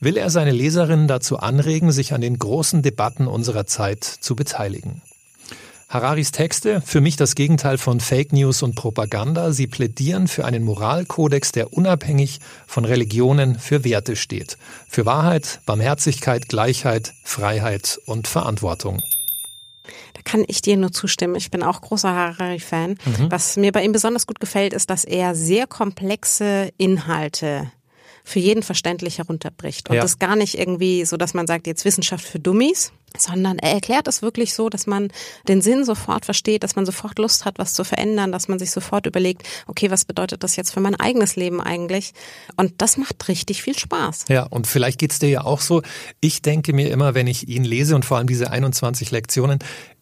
will 0.00 0.16
er 0.16 0.30
seine 0.30 0.50
Leserinnen 0.50 1.06
dazu 1.06 1.38
anregen, 1.38 1.92
sich 1.92 2.12
an 2.12 2.20
den 2.20 2.38
großen 2.38 2.82
Debatten 2.82 3.28
unserer 3.28 3.66
Zeit 3.66 4.02
zu 4.02 4.34
beteiligen. 4.34 5.02
Hararis 5.88 6.32
Texte, 6.32 6.80
für 6.80 7.00
mich 7.00 7.16
das 7.16 7.36
Gegenteil 7.36 7.78
von 7.78 8.00
Fake 8.00 8.32
News 8.32 8.62
und 8.62 8.74
Propaganda. 8.74 9.52
Sie 9.52 9.68
plädieren 9.68 10.26
für 10.26 10.44
einen 10.44 10.64
Moralkodex, 10.64 11.52
der 11.52 11.72
unabhängig 11.72 12.40
von 12.66 12.84
Religionen 12.84 13.56
für 13.56 13.84
Werte 13.84 14.16
steht. 14.16 14.58
Für 14.88 15.06
Wahrheit, 15.06 15.60
Barmherzigkeit, 15.64 16.48
Gleichheit, 16.48 17.12
Freiheit 17.22 18.00
und 18.06 18.26
Verantwortung. 18.26 19.00
Da 20.14 20.22
kann 20.24 20.44
ich 20.48 20.60
dir 20.60 20.76
nur 20.76 20.90
zustimmen. 20.90 21.36
Ich 21.36 21.52
bin 21.52 21.62
auch 21.62 21.80
großer 21.80 22.12
Harari-Fan. 22.12 22.90
Mhm. 23.04 23.30
Was 23.30 23.56
mir 23.56 23.70
bei 23.70 23.84
ihm 23.84 23.92
besonders 23.92 24.26
gut 24.26 24.40
gefällt, 24.40 24.72
ist, 24.72 24.90
dass 24.90 25.04
er 25.04 25.36
sehr 25.36 25.68
komplexe 25.68 26.72
Inhalte 26.78 27.70
für 28.24 28.40
jeden 28.40 28.64
verständlich 28.64 29.18
herunterbricht. 29.18 29.88
Und 29.88 29.94
ja. 29.94 30.02
das 30.02 30.18
gar 30.18 30.34
nicht 30.34 30.58
irgendwie 30.58 31.04
so, 31.04 31.16
dass 31.16 31.32
man 31.32 31.46
sagt, 31.46 31.68
jetzt 31.68 31.84
Wissenschaft 31.84 32.24
für 32.24 32.40
Dummies, 32.40 32.90
sondern 33.18 33.58
er 33.58 33.72
erklärt 33.72 34.08
es 34.08 34.22
wirklich 34.22 34.54
so, 34.54 34.68
dass 34.68 34.86
man 34.86 35.08
den 35.48 35.62
Sinn 35.62 35.84
sofort 35.84 36.24
versteht, 36.24 36.62
dass 36.62 36.76
man 36.76 36.86
sofort 36.86 37.18
Lust 37.18 37.44
hat, 37.44 37.58
was 37.58 37.74
zu 37.74 37.84
verändern, 37.84 38.32
dass 38.32 38.48
man 38.48 38.58
sich 38.58 38.70
sofort 38.70 39.06
überlegt, 39.06 39.42
okay, 39.66 39.90
was 39.90 40.04
bedeutet 40.04 40.42
das 40.42 40.56
jetzt 40.56 40.72
für 40.72 40.80
mein 40.80 40.94
eigenes 40.94 41.36
Leben 41.36 41.60
eigentlich? 41.60 42.12
Und 42.56 42.74
das 42.78 42.96
macht 42.96 43.28
richtig 43.28 43.62
viel 43.62 43.78
Spaß. 43.78 44.26
Ja, 44.28 44.44
und 44.44 44.66
vielleicht 44.66 44.98
geht's 44.98 45.18
dir 45.18 45.28
ja 45.28 45.44
auch 45.44 45.60
so. 45.60 45.82
Ich 46.20 46.42
denke 46.42 46.72
mir 46.72 46.90
immer, 46.90 47.14
wenn 47.14 47.26
ich 47.26 47.48
ihn 47.48 47.64
lese 47.64 47.94
und 47.94 48.04
vor 48.04 48.18
allem 48.18 48.26
diese 48.26 48.50
21 48.50 49.10
Lektionen, 49.10 49.58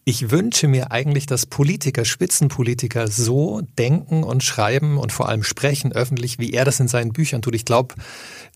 ich 0.07 0.31
wünsche 0.31 0.69
mir 0.69 0.93
eigentlich, 0.93 1.25
dass 1.25 1.47
Politiker, 1.47 2.05
Spitzenpolitiker 2.05 3.09
so 3.09 3.63
denken 3.79 4.23
und 4.23 4.43
schreiben 4.43 4.99
und 4.99 5.13
vor 5.13 5.31
allem 5.31 5.43
sprechen 5.43 5.93
öffentlich, 5.93 6.39
wie 6.39 6.53
er 6.53 6.67
das 6.67 6.79
in 6.79 6.89
seinen 6.89 7.15
Büchern 7.15 7.41
tut. 7.41 7.55
Ich 7.55 7.65
glaube, 7.65 7.95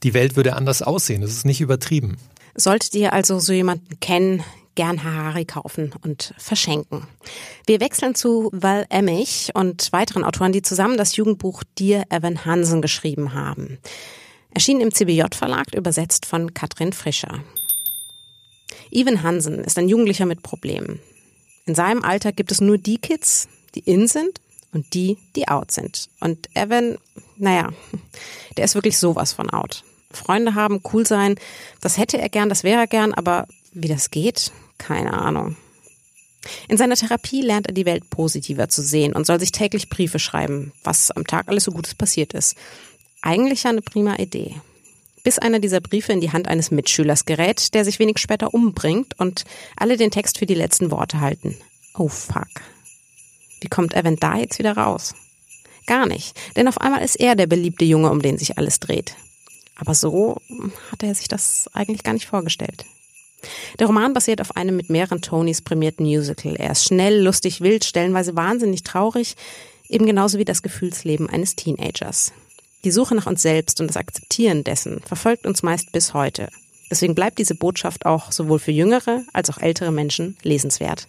die 0.02 0.12
Welt 0.12 0.36
würde 0.36 0.54
anders 0.54 0.82
aussehen. 0.82 1.22
Das 1.22 1.30
ist 1.30 1.46
nicht 1.46 1.62
übertrieben. 1.62 2.18
Solltet 2.58 2.92
ihr 2.96 3.12
also 3.12 3.38
so 3.38 3.52
jemanden 3.52 4.00
kennen, 4.00 4.42
gern 4.74 5.04
Harari 5.04 5.44
kaufen 5.44 5.94
und 6.02 6.34
verschenken. 6.38 7.06
Wir 7.66 7.80
wechseln 7.80 8.16
zu 8.16 8.50
Val 8.52 8.84
Emmich 8.90 9.50
und 9.54 9.92
weiteren 9.92 10.24
Autoren, 10.24 10.50
die 10.50 10.62
zusammen 10.62 10.96
das 10.96 11.14
Jugendbuch 11.14 11.62
Dear 11.78 12.04
Evan 12.10 12.44
Hansen 12.44 12.82
geschrieben 12.82 13.32
haben. 13.32 13.78
Erschien 14.52 14.80
im 14.80 14.92
CBJ-Verlag, 14.92 15.72
übersetzt 15.72 16.26
von 16.26 16.52
Katrin 16.52 16.92
Frischer. 16.92 17.44
Evan 18.90 19.22
Hansen 19.22 19.62
ist 19.62 19.78
ein 19.78 19.88
Jugendlicher 19.88 20.26
mit 20.26 20.42
Problemen. 20.42 20.98
In 21.66 21.76
seinem 21.76 22.02
Alter 22.02 22.32
gibt 22.32 22.50
es 22.50 22.60
nur 22.60 22.78
die 22.78 22.98
Kids, 22.98 23.46
die 23.76 23.80
in 23.80 24.08
sind 24.08 24.40
und 24.72 24.94
die, 24.94 25.16
die 25.36 25.46
out 25.46 25.70
sind. 25.70 26.08
Und 26.18 26.48
Evan, 26.54 26.98
naja, 27.36 27.70
der 28.56 28.64
ist 28.64 28.74
wirklich 28.74 28.98
sowas 28.98 29.32
von 29.32 29.48
out. 29.50 29.84
Freunde 30.10 30.54
haben, 30.54 30.80
cool 30.92 31.06
sein, 31.06 31.36
das 31.80 31.98
hätte 31.98 32.18
er 32.18 32.28
gern, 32.28 32.48
das 32.48 32.64
wäre 32.64 32.80
er 32.80 32.86
gern, 32.86 33.12
aber 33.12 33.46
wie 33.72 33.88
das 33.88 34.10
geht, 34.10 34.52
keine 34.78 35.12
Ahnung. 35.12 35.56
In 36.68 36.76
seiner 36.76 36.94
Therapie 36.94 37.42
lernt 37.42 37.66
er 37.66 37.74
die 37.74 37.86
Welt 37.86 38.08
positiver 38.10 38.68
zu 38.68 38.82
sehen 38.82 39.12
und 39.12 39.26
soll 39.26 39.40
sich 39.40 39.52
täglich 39.52 39.88
Briefe 39.88 40.18
schreiben, 40.18 40.72
was 40.84 41.10
am 41.10 41.26
Tag 41.26 41.48
alles 41.48 41.64
so 41.64 41.72
Gutes 41.72 41.94
passiert 41.94 42.32
ist. 42.32 42.56
Eigentlich 43.20 43.64
ja 43.64 43.70
eine 43.70 43.82
prima 43.82 44.16
Idee. 44.16 44.54
Bis 45.24 45.38
einer 45.38 45.58
dieser 45.58 45.80
Briefe 45.80 46.12
in 46.12 46.20
die 46.20 46.32
Hand 46.32 46.48
eines 46.48 46.70
Mitschülers 46.70 47.24
gerät, 47.24 47.74
der 47.74 47.84
sich 47.84 47.98
wenig 47.98 48.18
später 48.18 48.54
umbringt 48.54 49.18
und 49.18 49.44
alle 49.76 49.96
den 49.96 50.10
Text 50.10 50.38
für 50.38 50.46
die 50.46 50.54
letzten 50.54 50.90
Worte 50.90 51.20
halten. 51.20 51.56
Oh 51.94 52.08
fuck. 52.08 52.48
Wie 53.60 53.68
kommt 53.68 53.94
Evan 53.94 54.16
da 54.16 54.36
jetzt 54.36 54.58
wieder 54.58 54.76
raus? 54.76 55.14
Gar 55.86 56.06
nicht, 56.06 56.38
denn 56.56 56.68
auf 56.68 56.80
einmal 56.80 57.02
ist 57.02 57.16
er 57.16 57.34
der 57.34 57.46
beliebte 57.46 57.84
Junge, 57.84 58.10
um 58.10 58.22
den 58.22 58.38
sich 58.38 58.56
alles 58.58 58.78
dreht. 58.78 59.16
Aber 59.78 59.94
so 59.94 60.40
hat 60.92 61.02
er 61.02 61.14
sich 61.14 61.28
das 61.28 61.70
eigentlich 61.72 62.02
gar 62.02 62.12
nicht 62.12 62.26
vorgestellt. 62.26 62.84
Der 63.78 63.86
Roman 63.86 64.12
basiert 64.12 64.40
auf 64.40 64.56
einem 64.56 64.76
mit 64.76 64.90
mehreren 64.90 65.22
Tonys 65.22 65.62
prämierten 65.62 66.04
Musical. 66.04 66.56
Er 66.56 66.72
ist 66.72 66.84
schnell, 66.84 67.22
lustig, 67.22 67.60
wild, 67.60 67.84
stellenweise 67.84 68.34
wahnsinnig 68.34 68.82
traurig, 68.82 69.36
eben 69.88 70.06
genauso 70.06 70.38
wie 70.38 70.44
das 70.44 70.62
Gefühlsleben 70.62 71.30
eines 71.30 71.54
Teenagers. 71.54 72.32
Die 72.84 72.90
Suche 72.90 73.14
nach 73.14 73.26
uns 73.26 73.42
selbst 73.42 73.80
und 73.80 73.86
das 73.88 73.96
Akzeptieren 73.96 74.64
dessen 74.64 75.00
verfolgt 75.00 75.46
uns 75.46 75.62
meist 75.62 75.92
bis 75.92 76.14
heute. 76.14 76.48
Deswegen 76.90 77.14
bleibt 77.14 77.38
diese 77.38 77.54
Botschaft 77.54 78.06
auch 78.06 78.32
sowohl 78.32 78.58
für 78.58 78.72
jüngere 78.72 79.22
als 79.32 79.50
auch 79.50 79.58
ältere 79.58 79.92
Menschen 79.92 80.36
lesenswert. 80.42 81.06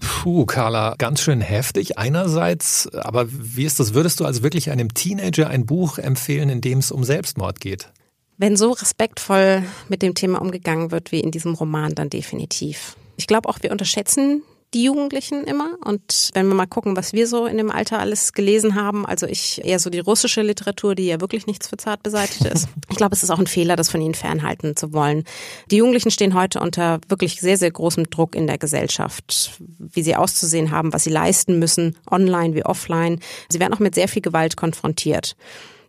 Puh, 0.00 0.46
Carla, 0.46 0.94
ganz 0.98 1.20
schön 1.20 1.40
heftig 1.40 1.98
einerseits, 1.98 2.88
aber 2.94 3.26
wie 3.28 3.64
ist 3.64 3.78
das? 3.80 3.94
Würdest 3.94 4.20
du 4.20 4.24
also 4.24 4.42
wirklich 4.42 4.70
einem 4.70 4.94
Teenager 4.94 5.48
ein 5.48 5.66
Buch 5.66 5.98
empfehlen, 5.98 6.48
in 6.48 6.60
dem 6.60 6.78
es 6.78 6.90
um 6.90 7.04
Selbstmord 7.04 7.60
geht? 7.60 7.90
Wenn 8.38 8.56
so 8.56 8.72
respektvoll 8.72 9.62
mit 9.88 10.00
dem 10.00 10.14
Thema 10.14 10.40
umgegangen 10.40 10.90
wird 10.90 11.12
wie 11.12 11.20
in 11.20 11.30
diesem 11.30 11.54
Roman, 11.54 11.94
dann 11.94 12.08
definitiv. 12.08 12.96
Ich 13.16 13.26
glaube 13.26 13.48
auch, 13.48 13.58
wir 13.60 13.70
unterschätzen 13.70 14.42
die 14.74 14.84
Jugendlichen 14.84 15.44
immer. 15.44 15.76
Und 15.84 16.30
wenn 16.34 16.46
wir 16.46 16.54
mal 16.54 16.66
gucken, 16.66 16.96
was 16.96 17.12
wir 17.12 17.26
so 17.26 17.46
in 17.46 17.56
dem 17.56 17.70
Alter 17.70 17.98
alles 17.98 18.32
gelesen 18.32 18.74
haben, 18.74 19.04
also 19.04 19.26
ich 19.26 19.64
eher 19.64 19.78
so 19.78 19.90
die 19.90 19.98
russische 19.98 20.42
Literatur, 20.42 20.94
die 20.94 21.06
ja 21.06 21.20
wirklich 21.20 21.46
nichts 21.46 21.68
für 21.68 21.76
zart 21.76 22.02
beseitigt 22.02 22.44
ist. 22.44 22.68
Ich 22.90 22.96
glaube, 22.96 23.14
es 23.14 23.22
ist 23.22 23.30
auch 23.30 23.38
ein 23.38 23.46
Fehler, 23.46 23.76
das 23.76 23.88
von 23.88 24.02
ihnen 24.02 24.14
fernhalten 24.14 24.76
zu 24.76 24.92
wollen. 24.92 25.24
Die 25.70 25.76
Jugendlichen 25.76 26.10
stehen 26.10 26.34
heute 26.34 26.60
unter 26.60 27.00
wirklich 27.08 27.40
sehr, 27.40 27.56
sehr 27.56 27.70
großem 27.70 28.10
Druck 28.10 28.34
in 28.34 28.46
der 28.46 28.58
Gesellschaft, 28.58 29.52
wie 29.78 30.02
sie 30.02 30.16
auszusehen 30.16 30.70
haben, 30.70 30.92
was 30.92 31.04
sie 31.04 31.10
leisten 31.10 31.58
müssen, 31.58 31.96
online 32.10 32.54
wie 32.54 32.64
offline. 32.64 33.20
Sie 33.48 33.60
werden 33.60 33.72
auch 33.72 33.78
mit 33.78 33.94
sehr 33.94 34.08
viel 34.08 34.22
Gewalt 34.22 34.56
konfrontiert. 34.56 35.36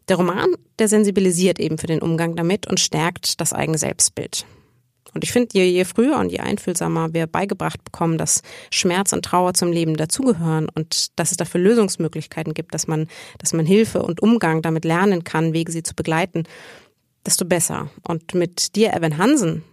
Der 0.08 0.18
Roman, 0.18 0.56
der 0.80 0.88
sensibilisiert 0.88 1.60
eben 1.60 1.78
für 1.78 1.88
den 1.88 2.02
Umgang 2.02 2.36
damit 2.36 2.68
und 2.68 2.80
stärkt 2.80 3.42
das 3.42 3.52
eigene 3.52 3.78
Selbstbild. 3.78 4.46
Und 5.14 5.24
ich 5.24 5.32
finde, 5.32 5.50
je, 5.54 5.66
je 5.66 5.84
früher 5.84 6.18
und 6.18 6.32
je 6.32 6.40
einfühlsamer 6.40 7.14
wir 7.14 7.28
beigebracht 7.28 7.84
bekommen, 7.84 8.18
dass 8.18 8.42
Schmerz 8.72 9.14
und 9.14 9.26
Trauer 9.26 9.54
zum 9.54 9.72
Leben 9.72 9.98
dazugehören 9.98 10.70
und 10.74 11.20
dass 11.20 11.32
es 11.32 11.38
dafür 11.38 11.62
Lösungsmöglichkeiten 11.62 12.54
gibt, 12.54 12.74
dass 12.74 12.88
man, 12.88 13.08
dass 13.38 13.54
man 13.54 13.66
Hilfe 13.66 14.02
und 14.04 14.22
Umgang 14.22 14.62
damit 14.62 14.86
lernen 14.86 15.24
kann, 15.24 15.54
Wege 15.54 15.72
sie 15.72 15.84
zu 15.84 15.96
begleiten, 15.96 16.44
desto 17.26 17.46
besser. 17.46 17.90
Und 18.08 18.34
mit 18.34 18.76
dir, 18.76 18.94
Evan 18.94 19.18
Hansen, 19.18 19.64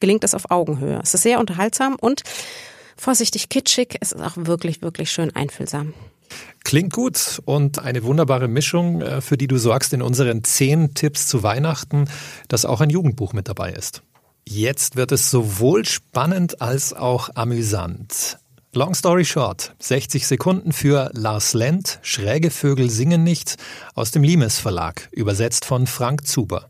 gelingt 0.00 0.24
es 0.24 0.34
auf 0.34 0.50
Augenhöhe. 0.50 1.00
Es 1.02 1.14
ist 1.14 1.22
sehr 1.22 1.40
unterhaltsam 1.40 1.96
und 1.96 2.22
vorsichtig 2.96 3.48
kitschig. 3.48 3.96
Es 4.00 4.12
ist 4.12 4.20
auch 4.20 4.36
wirklich, 4.36 4.82
wirklich 4.82 5.10
schön 5.10 5.34
einfühlsam. 5.34 5.94
Klingt 6.64 6.92
gut 6.92 7.40
und 7.44 7.78
eine 7.78 8.04
wunderbare 8.04 8.48
Mischung, 8.48 9.02
äh, 9.02 9.20
für 9.20 9.36
die 9.36 9.46
du 9.46 9.58
sorgst 9.58 9.92
in 9.92 10.02
unseren 10.02 10.44
zehn 10.44 10.94
Tipps 10.94 11.26
zu 11.28 11.42
Weihnachten, 11.42 12.08
dass 12.48 12.64
auch 12.64 12.80
ein 12.80 12.90
Jugendbuch 12.90 13.32
mit 13.32 13.48
dabei 13.48 13.72
ist. 13.72 14.02
Jetzt 14.46 14.96
wird 14.96 15.10
es 15.12 15.30
sowohl 15.30 15.84
spannend 15.84 16.60
als 16.60 16.92
auch 16.92 17.30
amüsant. 17.34 18.38
Long 18.74 18.94
story 18.94 19.24
short, 19.24 19.74
60 19.78 20.26
Sekunden 20.26 20.72
für 20.72 21.10
Lars 21.14 21.54
Lent, 21.54 21.98
Schräge 22.02 22.50
Vögel 22.50 22.90
singen 22.90 23.24
nicht, 23.24 23.56
aus 23.94 24.10
dem 24.10 24.22
Limes 24.22 24.58
Verlag, 24.58 25.08
übersetzt 25.12 25.64
von 25.64 25.86
Frank 25.86 26.26
Zuber. 26.26 26.68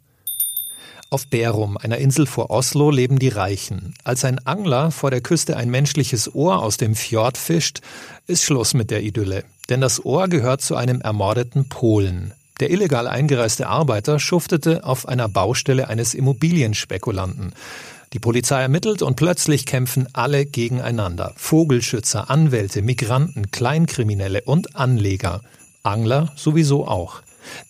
Auf 1.10 1.26
Bärum, 1.28 1.76
einer 1.76 1.98
Insel 1.98 2.26
vor 2.26 2.50
Oslo, 2.50 2.90
leben 2.90 3.18
die 3.18 3.28
Reichen. 3.28 3.94
Als 4.04 4.24
ein 4.24 4.44
Angler 4.46 4.90
vor 4.90 5.10
der 5.10 5.20
Küste 5.20 5.56
ein 5.56 5.70
menschliches 5.70 6.34
Ohr 6.34 6.62
aus 6.62 6.76
dem 6.76 6.94
Fjord 6.94 7.38
fischt, 7.38 7.80
ist 8.26 8.42
Schluss 8.42 8.74
mit 8.74 8.90
der 8.90 9.02
Idylle. 9.02 9.44
Denn 9.68 9.80
das 9.80 10.04
Ohr 10.04 10.28
gehört 10.28 10.60
zu 10.60 10.76
einem 10.76 11.00
ermordeten 11.00 11.68
Polen. 11.68 12.34
Der 12.60 12.70
illegal 12.70 13.08
eingereiste 13.08 13.66
Arbeiter 13.66 14.20
schuftete 14.20 14.84
auf 14.84 15.08
einer 15.08 15.28
Baustelle 15.28 15.88
eines 15.88 16.14
Immobilienspekulanten. 16.14 17.52
Die 18.12 18.20
Polizei 18.20 18.62
ermittelt 18.62 19.02
und 19.02 19.16
plötzlich 19.16 19.66
kämpfen 19.66 20.06
alle 20.12 20.46
gegeneinander. 20.46 21.32
Vogelschützer, 21.36 22.30
Anwälte, 22.30 22.80
Migranten, 22.80 23.50
Kleinkriminelle 23.50 24.42
und 24.42 24.76
Anleger. 24.76 25.40
Angler 25.82 26.32
sowieso 26.36 26.86
auch. 26.86 27.22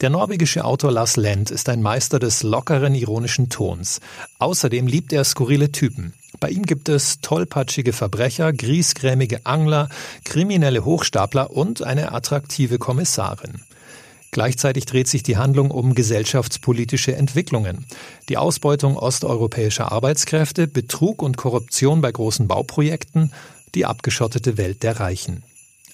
Der 0.02 0.10
norwegische 0.10 0.66
Autor 0.66 0.92
Lars 0.92 1.16
Lent 1.16 1.50
ist 1.50 1.70
ein 1.70 1.80
Meister 1.80 2.18
des 2.18 2.42
lockeren, 2.42 2.94
ironischen 2.94 3.48
Tons. 3.48 4.02
Außerdem 4.38 4.86
liebt 4.86 5.14
er 5.14 5.24
skurrile 5.24 5.72
Typen. 5.72 6.12
Bei 6.40 6.50
ihm 6.50 6.64
gibt 6.64 6.90
es 6.90 7.20
tollpatschige 7.22 7.94
Verbrecher, 7.94 8.52
griesgrämige 8.52 9.46
Angler, 9.46 9.88
kriminelle 10.24 10.84
Hochstapler 10.84 11.50
und 11.50 11.82
eine 11.82 12.12
attraktive 12.12 12.76
Kommissarin. 12.76 13.62
Gleichzeitig 14.34 14.84
dreht 14.84 15.06
sich 15.06 15.22
die 15.22 15.36
Handlung 15.36 15.70
um 15.70 15.94
gesellschaftspolitische 15.94 17.14
Entwicklungen. 17.14 17.86
Die 18.28 18.36
Ausbeutung 18.36 18.96
osteuropäischer 18.96 19.92
Arbeitskräfte, 19.92 20.66
Betrug 20.66 21.22
und 21.22 21.36
Korruption 21.36 22.00
bei 22.00 22.10
großen 22.10 22.48
Bauprojekten, 22.48 23.32
die 23.76 23.86
abgeschottete 23.86 24.56
Welt 24.56 24.82
der 24.82 24.98
Reichen. 24.98 25.44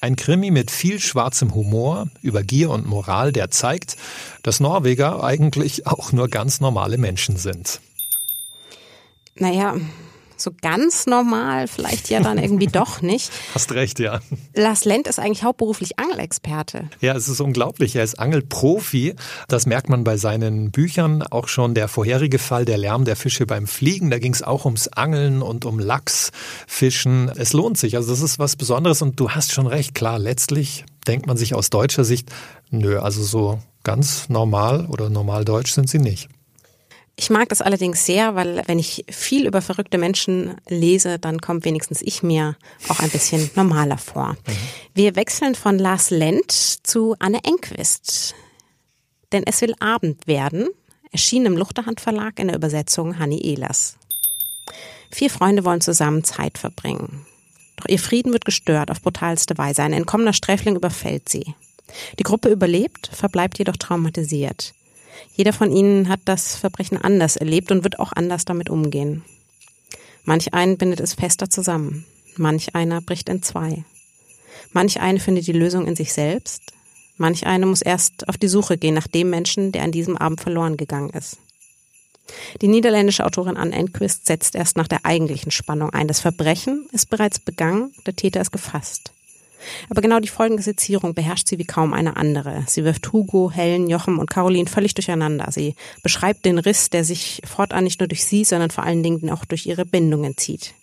Ein 0.01 0.17
Krimi 0.17 0.51
mit 0.51 0.71
viel 0.71 1.01
schwarzem 1.01 1.55
Humor 1.55 2.09
über 2.23 2.43
Gier 2.43 2.71
und 2.71 2.87
Moral, 2.87 3.31
der 3.31 3.51
zeigt, 3.51 3.99
dass 4.43 4.59
Norweger 4.59 5.23
eigentlich 5.23 5.87
auch 5.87 6.13
nur 6.13 6.29
ganz 6.29 6.63
normale 6.63 6.97
Menschen 6.97 7.37
sind. 7.37 7.83
Naja, 9.35 9.77
so 10.41 10.51
ganz 10.61 11.07
normal, 11.07 11.69
vielleicht 11.69 12.11
ja 12.11 12.21
dann 12.21 12.39
irgendwie 12.39 12.67
doch 12.73 13.03
nicht. 13.03 13.31
Hast 13.55 13.73
recht, 13.73 13.99
ja. 13.99 14.21
Lars 14.55 14.85
Lent 14.85 15.07
ist 15.07 15.19
eigentlich 15.19 15.45
hauptberuflich 15.45 15.99
Angelexperte. 15.99 16.89
Ja, 17.01 17.15
es 17.15 17.29
ist 17.29 17.41
unglaublich. 17.41 17.97
Er 17.97 18.05
ist 18.05 18.19
Angelprofi. 18.19 19.15
Das 19.49 19.67
merkt 19.67 19.89
man 19.89 20.05
bei 20.05 20.17
seinen 20.17 20.71
Büchern. 20.71 21.23
Auch 21.23 21.49
schon 21.49 21.75
der 21.75 21.89
vorherige 21.89 22.39
Fall, 22.39 22.65
der 22.65 22.79
Lärm 22.79 23.05
der 23.05 23.17
Fische 23.17 23.47
beim 23.47 23.67
Fliegen. 23.67 24.11
Da 24.11 24.19
ging 24.19 24.33
es 24.33 24.43
auch 24.43 24.65
ums 24.65 24.89
Angeln 24.89 25.43
und 25.43 25.65
um 25.65 25.79
Lachsfischen. 25.79 27.31
Es 27.37 27.53
lohnt 27.53 27.79
sich. 27.79 27.97
Also 27.97 28.11
das 28.11 28.21
ist 28.21 28.39
was 28.39 28.57
Besonderes 28.57 29.03
und 29.03 29.19
du 29.21 29.31
hast 29.31 29.53
schon 29.53 29.67
recht. 29.67 29.95
Klar, 29.95 30.19
letztlich 30.19 30.85
denkt 31.07 31.27
man 31.27 31.37
sich 31.37 31.55
aus 31.55 31.71
deutscher 31.71 32.05
Sicht, 32.05 32.31
nö, 32.71 32.99
also 32.99 33.23
so 33.23 33.59
ganz 33.83 34.29
normal 34.29 34.87
oder 34.87 35.11
normal 35.11 35.45
deutsch 35.45 35.73
sind 35.73 35.89
sie 35.89 35.99
nicht. 35.99 36.29
Ich 37.21 37.29
mag 37.29 37.51
das 37.51 37.61
allerdings 37.61 38.07
sehr, 38.07 38.35
weil 38.35 38.63
wenn 38.65 38.79
ich 38.79 39.05
viel 39.11 39.47
über 39.47 39.61
verrückte 39.61 39.99
Menschen 39.99 40.57
lese, 40.71 41.19
dann 41.19 41.39
kommt 41.43 41.67
wenigstens 41.67 42.01
ich 42.01 42.23
mir 42.23 42.57
auch 42.89 42.99
ein 42.99 43.11
bisschen 43.11 43.51
normaler 43.57 43.99
vor. 43.99 44.39
Mhm. 44.47 44.53
Wir 44.95 45.17
wechseln 45.17 45.55
von 45.55 45.79
Lars 45.79 46.09
Lent 46.09 46.51
zu 46.51 47.15
Anne 47.19 47.45
Enquist. 47.45 48.35
Denn 49.33 49.43
es 49.45 49.61
will 49.61 49.75
Abend 49.81 50.27
werden, 50.27 50.71
erschien 51.13 51.45
im 51.45 51.59
Luchterhand 51.59 52.01
Verlag 52.01 52.39
in 52.39 52.49
der 52.49 52.57
Übersetzung 52.57 53.19
Hanni 53.19 53.43
Ehlers. 53.43 53.99
Vier 55.11 55.29
Freunde 55.29 55.63
wollen 55.67 55.83
zusammen 55.83 56.25
Zeit 56.25 56.57
verbringen. 56.57 57.27
Doch 57.77 57.87
ihr 57.87 57.99
Frieden 57.99 58.33
wird 58.33 58.47
gestört 58.47 58.91
auf 58.91 59.03
brutalste 59.03 59.59
Weise. 59.59 59.83
Ein 59.83 59.93
entkommener 59.93 60.33
Sträfling 60.33 60.75
überfällt 60.75 61.29
sie. 61.29 61.55
Die 62.19 62.23
Gruppe 62.23 62.49
überlebt, 62.49 63.11
verbleibt 63.13 63.59
jedoch 63.59 63.77
traumatisiert. 63.77 64.73
Jeder 65.35 65.53
von 65.53 65.73
ihnen 65.73 66.09
hat 66.09 66.21
das 66.25 66.57
Verbrechen 66.57 66.99
anders 66.99 67.37
erlebt 67.37 67.71
und 67.71 67.85
wird 67.85 67.99
auch 67.99 68.13
anders 68.13 68.45
damit 68.45 68.71
umgehen. 68.71 69.23
Manch 70.25 70.53
einen 70.55 70.77
bindet 70.77 71.01
es 71.01 71.15
fester 71.15 71.49
zusammen, 71.49 72.05
manch 72.37 72.75
einer 72.75 73.01
bricht 73.01 73.29
in 73.29 73.43
zwei. 73.43 73.85
Manch 74.73 75.01
eine 75.01 75.19
findet 75.19 75.47
die 75.47 75.53
Lösung 75.53 75.87
in 75.87 75.97
sich 75.97 76.13
selbst, 76.13 76.63
manch 77.17 77.47
eine 77.47 77.67
muss 77.67 77.83
erst 77.83 78.29
auf 78.29 78.37
die 78.37 78.49
Suche 78.49 78.77
gehen 78.77 78.95
nach 78.95 79.09
dem 79.09 79.31
Menschen, 79.31 79.73
der 79.73 79.83
an 79.83 79.93
diesem 79.93 80.17
Abend 80.17 80.41
verloren 80.41 80.77
gegangen 80.77 81.11
ist. 81.11 81.39
Die 82.61 82.69
niederländische 82.69 83.27
Autorin 83.27 83.57
Anne 83.57 83.75
Enquist 83.75 84.27
setzt 84.27 84.55
erst 84.55 84.77
nach 84.77 84.89
der 84.89 85.05
eigentlichen 85.05 85.51
Spannung 85.51 85.91
ein. 85.91 86.09
Das 86.09 86.21
Verbrechen 86.21 86.89
ist 86.93 87.11
bereits 87.11 87.39
begangen, 87.39 87.93
der 88.07 88.15
Täter 88.15 88.41
ist 88.41 88.53
gefasst. 88.53 89.13
Aber 89.89 90.01
genau 90.01 90.21
die 90.21 90.29
Folgensetzierung 90.29 91.15
beherrscht 91.15 91.49
sie 91.49 91.59
wie 91.59 91.65
kaum 91.65 91.93
eine 91.93 92.17
andere. 92.17 92.65
Sie 92.67 92.85
wirft 92.85 93.13
Hugo, 93.13 93.51
Helen, 93.51 93.89
Jochem 93.89 94.19
und 94.19 94.31
Caroline 94.31 94.69
völlig 94.69 94.95
durcheinander. 94.95 95.51
Sie 95.51 95.75
beschreibt 96.03 96.45
den 96.45 96.59
Riss, 96.59 96.91
der 96.91 97.05
sich 97.05 97.43
fortan 97.45 97.85
nicht 97.85 98.01
nur 98.01 98.09
durch 98.09 98.25
sie, 98.25 98.45
sondern 98.45 98.71
vor 98.71 98.85
allen 98.85 99.03
Dingen 99.03 99.31
auch 99.31 99.45
durch 99.45 99.67
ihre 99.67 99.85
Bindungen 99.85 100.37
zieht. 100.37 100.75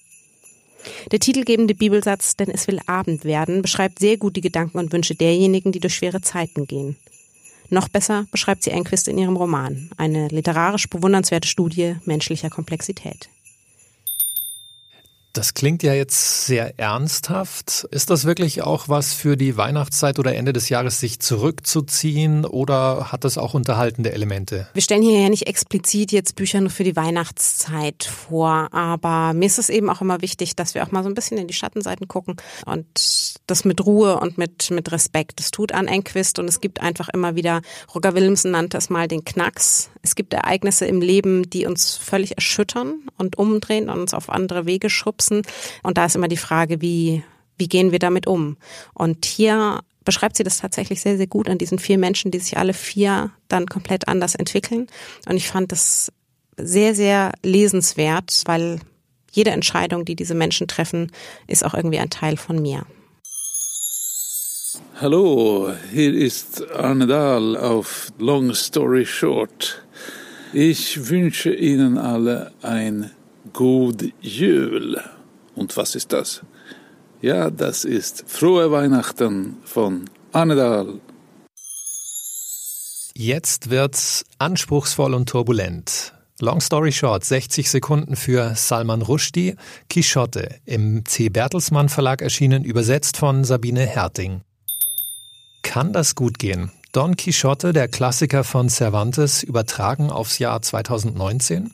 Der 1.12 1.20
titelgebende 1.20 1.76
Bibelsatz, 1.76 2.36
denn 2.36 2.50
es 2.50 2.68
will 2.68 2.80
Abend 2.88 3.26
werden, 3.26 3.62
beschreibt 3.62 4.00
sehr 4.00 4.18
gut 4.18 4.36
die 4.36 4.42
Gedanken 4.42 4.78
und 4.78 4.94
Wünsche 4.94 5.16
derjenigen, 5.16 5.72
die 5.72 5.80
durch 5.80 5.96
schwere 5.96 6.22
Zeiten 6.22 6.66
gehen. 6.66 6.96
Noch 7.70 7.90
besser 7.90 8.26
beschreibt 8.32 8.64
sie 8.64 8.72
Enquist 8.72 9.10
in 9.10 9.18
ihrem 9.18 9.36
Roman, 9.36 9.90
eine 9.98 10.30
literarisch 10.30 10.88
bewundernswerte 10.88 11.48
Studie 11.48 11.96
menschlicher 12.06 12.50
Komplexität. 12.50 13.30
Das 15.38 15.54
klingt 15.54 15.84
ja 15.84 15.94
jetzt 15.94 16.48
sehr 16.48 16.80
ernsthaft. 16.80 17.88
Ist 17.92 18.10
das 18.10 18.26
wirklich 18.26 18.64
auch 18.64 18.90
was 18.90 19.14
für 19.14 19.38
die 19.38 19.56
Weihnachtszeit 19.56 20.18
oder 20.18 20.34
Ende 20.34 20.52
des 20.52 20.70
Jahres, 20.70 21.00
sich 21.00 21.20
zurückzuziehen 21.20 22.44
oder 22.44 23.12
hat 23.12 23.24
das 23.24 23.38
auch 23.38 23.54
unterhaltende 23.54 24.12
Elemente? 24.12 24.68
Wir 24.74 24.82
stellen 24.82 25.04
hier 25.04 25.22
ja 25.22 25.30
nicht 25.30 25.46
explizit 25.46 26.12
jetzt 26.12 26.36
Bücher 26.36 26.60
nur 26.60 26.72
für 26.72 26.84
die 26.84 26.96
Weihnachtszeit 26.96 28.04
vor, 28.06 28.70
aber 28.74 29.34
mir 29.34 29.46
ist 29.46 29.60
es 29.60 29.70
eben 29.70 29.92
auch 29.92 30.02
immer 30.02 30.24
wichtig, 30.24 30.56
dass 30.56 30.74
wir 30.74 30.84
auch 30.84 30.90
mal 30.90 31.04
so 31.04 31.10
ein 31.10 31.14
bisschen 31.14 31.38
in 31.38 31.48
die 31.48 31.54
Schattenseiten 31.54 32.08
gucken 32.08 32.38
und 32.66 32.88
das 33.46 33.64
mit 33.64 33.86
Ruhe 33.86 34.20
und 34.20 34.40
mit, 34.40 34.72
mit 34.72 34.92
Respekt. 34.92 35.40
Das 35.40 35.52
tut 35.52 35.72
an 35.72 35.88
Enquist 35.88 36.40
und 36.40 36.48
es 36.48 36.62
gibt 36.62 36.82
einfach 36.82 37.10
immer 37.10 37.36
wieder, 37.36 37.62
Roger 37.94 38.16
Willemsen 38.16 38.50
nannte 38.50 38.80
es 38.80 38.90
mal 38.90 39.08
den 39.08 39.24
Knacks. 39.24 39.92
Es 40.08 40.16
gibt 40.16 40.34
Ereignisse 40.34 40.86
im 40.86 41.02
Leben, 41.02 41.50
die 41.50 41.66
uns 41.66 41.98
völlig 41.98 42.38
erschüttern 42.38 43.02
und 43.18 43.38
umdrehen 43.38 43.90
und 43.90 44.00
uns 44.00 44.14
auf 44.14 44.30
andere 44.30 44.66
Wege 44.66 44.90
schubsen. 44.90 45.42
Und 45.84 45.98
da 45.98 46.06
ist 46.06 46.16
immer 46.16 46.30
die 46.30 46.38
Frage, 46.38 46.82
wie, 46.82 47.24
wie 47.58 47.68
gehen 47.68 47.92
wir 47.92 48.00
damit 48.00 48.26
um? 48.26 48.56
Und 48.94 49.26
hier 49.26 49.82
beschreibt 50.06 50.38
sie 50.38 50.44
das 50.44 50.60
tatsächlich 50.60 51.02
sehr, 51.02 51.18
sehr 51.18 51.28
gut 51.28 51.50
an 51.50 51.58
diesen 51.58 51.78
vier 51.78 51.98
Menschen, 51.98 52.32
die 52.32 52.40
sich 52.40 52.58
alle 52.58 52.74
vier 52.74 53.32
dann 53.50 53.66
komplett 53.66 54.08
anders 54.08 54.36
entwickeln. 54.36 54.88
Und 55.28 55.36
ich 55.36 55.50
fand 55.50 55.74
das 55.74 56.10
sehr, 56.56 56.96
sehr 56.96 57.34
lesenswert, 57.44 58.44
weil 58.46 58.80
jede 59.34 59.52
Entscheidung, 59.52 60.06
die 60.06 60.16
diese 60.16 60.36
Menschen 60.36 60.70
treffen, 60.70 61.12
ist 61.48 61.66
auch 61.66 61.74
irgendwie 61.74 62.00
ein 62.00 62.10
Teil 62.10 62.38
von 62.38 62.62
mir. 62.62 62.86
Hallo, 65.00 65.72
hier 65.92 66.12
ist 66.12 66.72
Arne 66.72 67.06
Dahl 67.06 67.56
auf 67.56 68.08
Long 68.18 68.52
Story 68.56 69.06
Short. 69.06 69.86
Ich 70.54 71.10
wünsche 71.10 71.54
Ihnen 71.54 72.00
alle 72.00 72.52
ein 72.64 73.12
God 73.54 74.06
Jul. 74.22 75.00
Und 75.54 75.78
was 75.78 75.94
ist 75.94 76.12
das? 76.14 76.42
Ja, 77.22 77.52
das 77.52 77.86
ist 77.86 78.24
Frohe 78.26 78.72
Weihnachten 78.72 79.58
von 79.66 80.06
Annedal. 80.32 81.00
Jetzt 83.14 83.70
wird's 83.70 84.26
anspruchsvoll 84.40 85.14
und 85.14 85.30
turbulent. 85.30 86.14
Long 86.40 86.60
story 86.60 86.92
short, 86.92 87.24
60 87.24 87.70
Sekunden 87.70 88.16
für 88.16 88.56
Salman 88.56 89.04
Rushdie, 89.04 89.58
Quixote, 89.92 90.56
im 90.66 91.06
C. 91.06 91.30
Bertelsmann 91.30 91.90
Verlag 91.90 92.24
erschienen, 92.24 92.64
übersetzt 92.64 93.18
von 93.18 93.44
Sabine 93.44 93.86
Herting. 93.86 94.42
Kann 95.62 95.94
das 95.94 96.16
gut 96.16 96.40
gehen? 96.40 96.72
Don 96.92 97.16
Quixote, 97.16 97.74
der 97.74 97.88
Klassiker 97.88 98.44
von 98.44 98.70
Cervantes, 98.70 99.44
übertragen 99.44 100.10
aufs 100.10 100.40
Jahr 100.40 100.62
2019? 100.62 101.72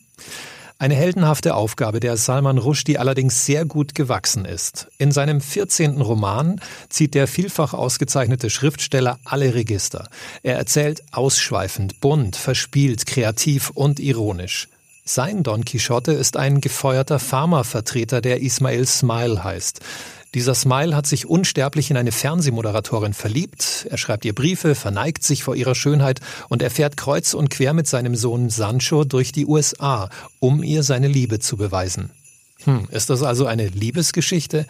Eine 0.80 0.96
heldenhafte 0.96 1.56
Aufgabe, 1.56 2.02
der 2.02 2.17
Salman 2.17 2.58
Rushdie 2.58 2.98
allerdings 2.98 3.46
sehr 3.46 3.63
gut 3.63 3.96
gewachsen 3.96 4.43
ist. 4.43 4.88
In 4.98 5.13
seinem 5.13 5.39
14. 5.39 6.02
Roman 6.02 6.60
zieht 6.89 7.13
der 7.13 7.28
vielfach 7.28 7.74
ausgezeichnete 7.74 8.50
Schriftsteller 8.50 9.17
alle 9.24 9.54
Register. 9.54 10.10
Er 10.41 10.58
erzählt 10.58 11.02
ausschweifend, 11.13 12.02
bunt, 12.02 12.36
verspielt, 12.36 13.06
kreativ 13.06 13.69
und 13.69 14.02
ironisch. 14.02 14.67
Sein 15.06 15.43
Don 15.43 15.63
Quixote 15.63 16.12
ist 16.12 16.38
ein 16.38 16.60
gefeuerter 16.60 17.19
Pharmavertreter, 17.19 18.19
der 18.19 18.41
Ismail 18.41 18.86
Smile 18.86 19.43
heißt. 19.43 19.80
Dieser 20.34 20.56
Smile 20.56 20.96
hat 20.96 21.06
sich 21.06 21.28
unsterblich 21.28 21.91
in 21.91 21.98
eine 21.98 22.12
Fernsehmoderatorin 22.12 23.13
verliebt. 23.13 23.88
Er 23.89 23.98
schreibt 23.98 24.26
ihr 24.26 24.34
Briefe, 24.34 24.74
verneigt 24.74 25.24
sich 25.24 25.43
vor 25.43 25.56
ihrer 25.56 25.76
Schönheit 25.76 26.22
und 26.50 26.63
er 26.63 26.72
fährt 26.72 26.98
kreuz 26.98 27.36
und 27.36 27.52
quer 27.52 27.74
mit 27.74 27.88
seinem 27.88 28.15
Sohn 28.15 28.50
Sancho 28.50 29.04
durch 29.04 29.32
die 29.32 29.46
USA, 29.46 30.10
um 30.39 30.63
ihr 30.63 30.82
seine 30.82 31.08
Liebe 31.08 31.39
zu 31.39 31.56
beweisen. 31.56 32.10
Hm, 32.63 32.88
ist 32.89 33.12
das 33.12 33.22
also 33.22 33.46
eine 33.46 33.67
Liebesgeschichte? 33.67 34.65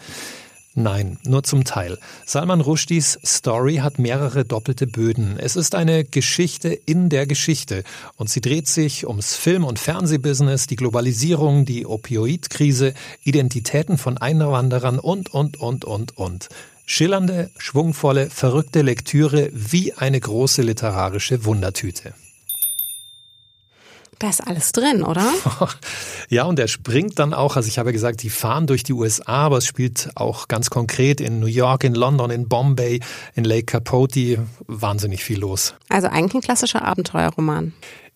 Nein, 0.76 1.18
nur 1.24 1.44
zum 1.44 1.62
Teil. 1.62 1.98
Salman 2.26 2.60
Rushdies 2.60 3.20
Story 3.24 3.76
hat 3.76 4.00
mehrere 4.00 4.44
doppelte 4.44 4.88
Böden. 4.88 5.38
Es 5.38 5.54
ist 5.54 5.76
eine 5.76 6.04
Geschichte 6.04 6.68
in 6.68 7.08
der 7.08 7.28
Geschichte 7.28 7.84
und 8.16 8.28
sie 8.28 8.40
dreht 8.40 8.66
sich 8.66 9.06
ums 9.06 9.36
Film- 9.36 9.64
und 9.64 9.78
Fernsehbusiness, 9.78 10.66
die 10.66 10.74
Globalisierung, 10.74 11.64
die 11.64 11.86
Opioidkrise, 11.86 12.92
Identitäten 13.22 13.98
von 13.98 14.18
Einwanderern 14.18 14.98
und, 14.98 15.32
und, 15.32 15.60
und, 15.60 15.84
und, 15.84 16.16
und. 16.18 16.48
Schillernde, 16.86 17.50
schwungvolle, 17.56 18.28
verrückte 18.28 18.82
Lektüre 18.82 19.50
wie 19.52 19.92
eine 19.92 20.18
große 20.18 20.62
literarische 20.62 21.44
Wundertüte. 21.44 22.14
Da 24.18 24.28
ist 24.28 24.40
alles 24.40 24.72
drin, 24.72 25.02
oder? 25.02 25.26
ja, 26.28 26.44
und 26.44 26.58
er 26.58 26.68
springt 26.68 27.18
dann 27.18 27.34
auch, 27.34 27.56
also 27.56 27.68
ich 27.68 27.78
habe 27.78 27.92
gesagt, 27.92 28.22
die 28.22 28.30
fahren 28.30 28.66
durch 28.66 28.82
die 28.82 28.92
USA, 28.92 29.46
aber 29.46 29.58
es 29.58 29.66
spielt 29.66 30.10
auch 30.14 30.48
ganz 30.48 30.70
konkret 30.70 31.20
in 31.20 31.40
New 31.40 31.46
York, 31.46 31.84
in 31.84 31.94
London, 31.94 32.30
in 32.30 32.48
Bombay, 32.48 33.00
in 33.34 33.44
Lake 33.44 33.66
Capote, 33.66 34.46
wahnsinnig 34.66 35.24
viel 35.24 35.40
los. 35.40 35.74
Also 35.88 36.08
eigentlich 36.08 36.34
ein 36.34 36.40
klassischer 36.42 36.84
Abenteuerroman. 36.84 37.72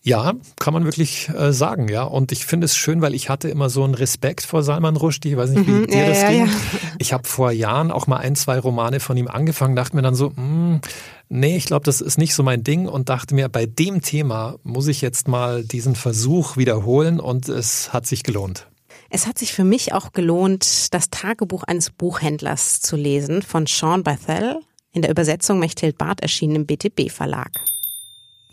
Ja, 0.09 0.33
kann 0.59 0.73
man 0.73 0.85
wirklich 0.85 1.29
äh, 1.29 1.53
sagen, 1.53 1.89
ja. 1.89 2.03
Und 2.03 2.33
ich 2.33 2.47
finde 2.47 2.65
es 2.65 2.75
schön, 2.75 3.03
weil 3.03 3.15
ich 3.15 3.29
hatte 3.29 3.51
immer 3.51 3.69
so 3.69 3.85
einen 3.85 3.93
Respekt 3.93 4.41
vor 4.41 4.63
Salman 4.63 4.97
Rushdie. 4.97 5.33
Ich 5.33 5.37
weiß 5.37 5.51
nicht, 5.51 5.67
wie 5.67 5.71
mhm, 5.71 5.87
dir 5.87 5.99
ja, 5.99 6.09
das 6.09 6.23
ja, 6.23 6.31
ging. 6.31 6.47
Ja. 6.47 6.53
Ich 6.97 7.13
habe 7.13 7.29
vor 7.29 7.53
Jahren 7.53 7.91
auch 7.91 8.07
mal 8.07 8.17
ein, 8.17 8.35
zwei 8.35 8.59
Romane 8.59 9.01
von 9.01 9.19
ihm 9.19 9.29
angefangen, 9.29 9.77
dachte 9.77 9.95
mir 9.95 10.01
dann 10.01 10.15
so, 10.15 10.31
mh, 10.31 10.37
hm, 10.37 10.81
nee, 11.29 11.59
ich 11.59 11.67
glaube, 11.67 11.85
das 11.85 12.01
ist 12.01 12.17
nicht 12.17 12.35
so 12.35 12.43
mein 12.43 12.65
Ding 12.65 12.89
und 12.89 13.11
dachte 13.11 13.35
mir, 13.35 13.51
bei 13.51 13.67
dem 13.67 14.01
Thema 14.01 14.57
muss 14.63 14.87
ich 14.87 15.03
jetzt 15.03 15.29
mal 15.29 15.63
diesen 15.63 15.95
Versuch 15.95 16.57
wiederholen 16.57 17.21
und 17.21 17.51
es 17.51 17.93
hat 17.93 18.07
sich 18.07 18.23
gelohnt. 18.23 18.67
Es 19.11 19.27
hat 19.27 19.37
sich 19.37 19.53
für 19.53 19.65
mich 19.65 19.93
auch 19.93 20.13
gelohnt, 20.13 20.95
das 20.95 21.11
Tagebuch 21.11 21.65
eines 21.65 21.91
Buchhändlers 21.91 22.81
zu 22.81 22.97
lesen 22.97 23.43
von 23.43 23.67
Sean 23.67 24.05
Bethel, 24.05 24.61
in 24.91 25.03
der 25.03 25.11
Übersetzung 25.11 25.59
Mechthild 25.59 25.99
Barth 25.99 26.23
erschienen 26.23 26.57
im 26.57 26.67
BTB 26.67 27.11
Verlag. 27.11 27.51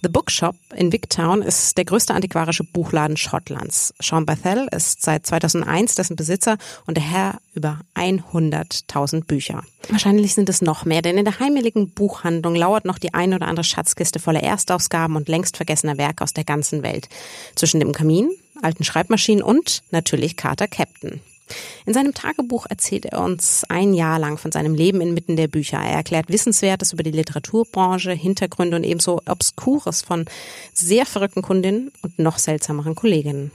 The 0.05 0.11
Bookshop 0.11 0.55
in 0.75 0.91
Wigtown 0.91 1.41
ist 1.41 1.79
der 1.79 1.85
größte 1.85 2.13
antiquarische 2.13 2.63
Buchladen 2.63 3.17
Schottlands. 3.17 3.91
Sean 3.99 4.27
Bethel 4.27 4.67
ist 4.69 5.01
seit 5.01 5.25
2001 5.25 5.95
dessen 5.95 6.15
Besitzer 6.15 6.59
und 6.85 6.95
der 6.95 7.03
Herr 7.03 7.39
über 7.55 7.79
100.000 7.95 9.25
Bücher. 9.25 9.63
Wahrscheinlich 9.89 10.35
sind 10.35 10.47
es 10.47 10.61
noch 10.61 10.85
mehr, 10.85 11.01
denn 11.01 11.17
in 11.17 11.25
der 11.25 11.39
heimeligen 11.39 11.89
Buchhandlung 11.89 12.53
lauert 12.53 12.85
noch 12.85 12.99
die 12.99 13.15
ein 13.15 13.33
oder 13.33 13.47
andere 13.47 13.63
Schatzkiste 13.63 14.19
voller 14.19 14.43
Erstausgaben 14.43 15.15
und 15.15 15.27
längst 15.27 15.57
vergessener 15.57 15.97
Werke 15.97 16.23
aus 16.23 16.33
der 16.33 16.43
ganzen 16.43 16.83
Welt. 16.83 17.09
Zwischen 17.55 17.79
dem 17.79 17.91
Kamin, 17.91 18.29
alten 18.61 18.83
Schreibmaschinen 18.83 19.41
und 19.41 19.81
natürlich 19.89 20.37
Carter 20.37 20.67
Captain. 20.67 21.19
In 21.85 21.93
seinem 21.93 22.13
Tagebuch 22.13 22.65
erzählt 22.67 23.05
er 23.05 23.21
uns 23.21 23.63
ein 23.69 23.93
Jahr 23.93 24.17
lang 24.19 24.37
von 24.37 24.51
seinem 24.51 24.73
Leben 24.73 25.01
inmitten 25.01 25.35
der 25.35 25.47
Bücher. 25.47 25.77
Er 25.77 25.97
erklärt 25.97 26.29
Wissenswertes 26.29 26.93
über 26.93 27.03
die 27.03 27.11
Literaturbranche, 27.11 28.11
Hintergründe 28.11 28.77
und 28.77 28.83
ebenso 28.83 29.21
Obskures 29.25 30.01
von 30.01 30.25
sehr 30.73 31.05
verrückten 31.05 31.41
Kundinnen 31.41 31.91
und 32.01 32.17
noch 32.17 32.39
seltsameren 32.39 32.95
Kolleginnen. 32.95 33.51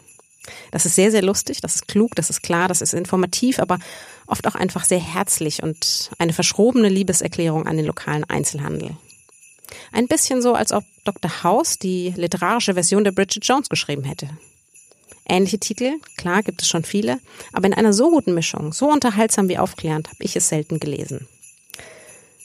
Das 0.71 0.87
ist 0.87 0.95
sehr, 0.95 1.11
sehr 1.11 1.23
lustig, 1.23 1.61
das 1.61 1.75
ist 1.75 1.89
klug, 1.89 2.15
das 2.15 2.31
ist 2.31 2.43
klar, 2.43 2.69
das 2.69 2.81
ist 2.81 2.95
informativ, 2.95 3.59
aber 3.59 3.79
oft 4.27 4.47
auch 4.47 4.55
einfach 4.55 4.85
sehr 4.85 5.01
herzlich 5.01 5.63
und 5.63 6.11
eine 6.19 6.33
verschrobene 6.33 6.89
Liebeserklärung 6.89 7.67
an 7.67 7.77
den 7.77 7.87
lokalen 7.87 8.25
Einzelhandel. 8.25 8.97
Ein 9.93 10.09
bisschen 10.09 10.43
so, 10.43 10.55
als 10.55 10.73
ob 10.73 10.85
Dr. 11.05 11.43
House 11.43 11.79
die 11.79 12.13
literarische 12.17 12.75
Version 12.75 13.05
der 13.05 13.13
Bridget 13.13 13.45
Jones 13.45 13.69
geschrieben 13.69 14.05
hätte. 14.05 14.29
Ähnliche 15.33 15.61
Titel, 15.61 15.93
klar 16.17 16.43
gibt 16.43 16.61
es 16.61 16.67
schon 16.67 16.83
viele, 16.83 17.21
aber 17.53 17.69
in 17.69 17.73
einer 17.73 17.93
so 17.93 18.11
guten 18.11 18.35
Mischung, 18.35 18.73
so 18.73 18.91
unterhaltsam 18.91 19.49
wie 19.49 19.59
aufklärend, 19.59 20.09
habe 20.09 20.25
ich 20.25 20.35
es 20.35 20.49
selten 20.49 20.81
gelesen. 20.81 21.29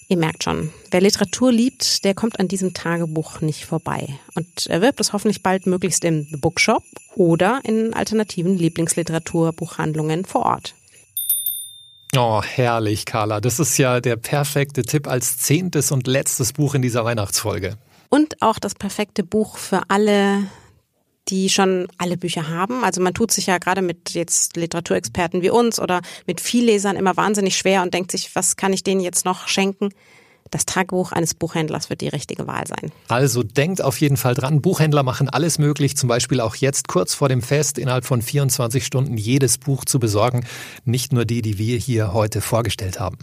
Ihr 0.08 0.18
merkt 0.18 0.44
schon, 0.44 0.72
wer 0.92 1.02
Literatur 1.02 1.52
liebt, 1.52 2.06
der 2.06 2.14
kommt 2.14 2.40
an 2.40 2.48
diesem 2.48 2.76
Tagebuch 2.76 3.42
nicht 3.42 3.66
vorbei 3.66 4.20
und 4.36 4.68
erwirbt 4.68 5.00
es 5.00 5.14
hoffentlich 5.14 5.42
bald 5.42 5.66
möglichst 5.66 6.04
im 6.04 6.28
Bookshop 6.40 6.84
oder 7.16 7.60
in 7.64 7.96
alternativen 7.96 8.56
Lieblingsliteraturbuchhandlungen 8.56 10.24
vor 10.26 10.46
Ort. 10.46 10.76
Oh, 12.16 12.44
herrlich, 12.44 13.06
Carla. 13.06 13.42
Das 13.42 13.60
ist 13.60 13.80
ja 13.80 14.00
der 14.00 14.16
perfekte 14.16 14.84
Tipp 14.84 15.08
als 15.08 15.40
zehntes 15.40 15.92
und 15.92 16.06
letztes 16.06 16.54
Buch 16.54 16.76
in 16.76 16.84
dieser 16.84 17.04
Weihnachtsfolge. 17.04 17.80
Und 18.10 18.44
auch 18.44 18.60
das 18.60 18.76
perfekte 18.76 19.24
Buch 19.24 19.58
für 19.58 19.82
alle 19.88 20.44
die 21.28 21.50
schon 21.50 21.88
alle 21.98 22.18
Bücher 22.18 22.50
haben. 22.50 22.84
Also 22.84 23.02
man 23.02 23.14
tut 23.14 23.32
sich 23.32 23.48
ja 23.48 23.58
gerade 23.58 23.82
mit 23.82 24.12
jetzt 24.12 24.58
Literaturexperten 24.58 25.42
wie 25.42 25.50
uns 25.50 25.80
oder 25.80 26.02
mit 26.28 26.40
Viellesern 26.40 26.96
immer 26.96 27.18
wahnsinnig 27.18 27.58
schwer 27.58 27.82
und 27.82 27.94
denkt 27.94 28.12
sich, 28.12 28.36
was 28.36 28.56
kann 28.56 28.74
ich 28.74 28.84
denen 28.84 29.02
jetzt 29.02 29.26
noch 29.26 29.48
schenken? 29.48 29.90
Das 30.52 30.66
Tagebuch 30.66 31.12
eines 31.12 31.34
Buchhändlers 31.34 31.90
wird 31.90 32.02
die 32.02 32.08
richtige 32.08 32.46
Wahl 32.46 32.68
sein. 32.68 32.92
Also 33.08 33.42
denkt 33.42 33.82
auf 33.82 34.00
jeden 34.00 34.16
Fall 34.16 34.36
dran, 34.36 34.62
Buchhändler 34.62 35.02
machen 35.02 35.28
alles 35.28 35.58
möglich, 35.58 35.98
zum 35.98 36.08
Beispiel 36.08 36.40
auch 36.40 36.56
jetzt 36.56 36.88
kurz 36.88 37.16
vor 37.16 37.30
dem 37.30 37.42
Fest 37.42 37.80
innerhalb 37.80 38.06
von 38.06 38.22
24 38.22 38.86
Stunden 38.86 39.18
jedes 39.18 39.58
Buch 39.58 39.86
zu 39.86 40.00
besorgen, 40.00 40.46
nicht 40.84 41.14
nur 41.14 41.26
die, 41.26 41.42
die 41.42 41.58
wir 41.58 41.78
hier 41.78 42.14
heute 42.14 42.42
vorgestellt 42.42 43.00
haben. 43.00 43.18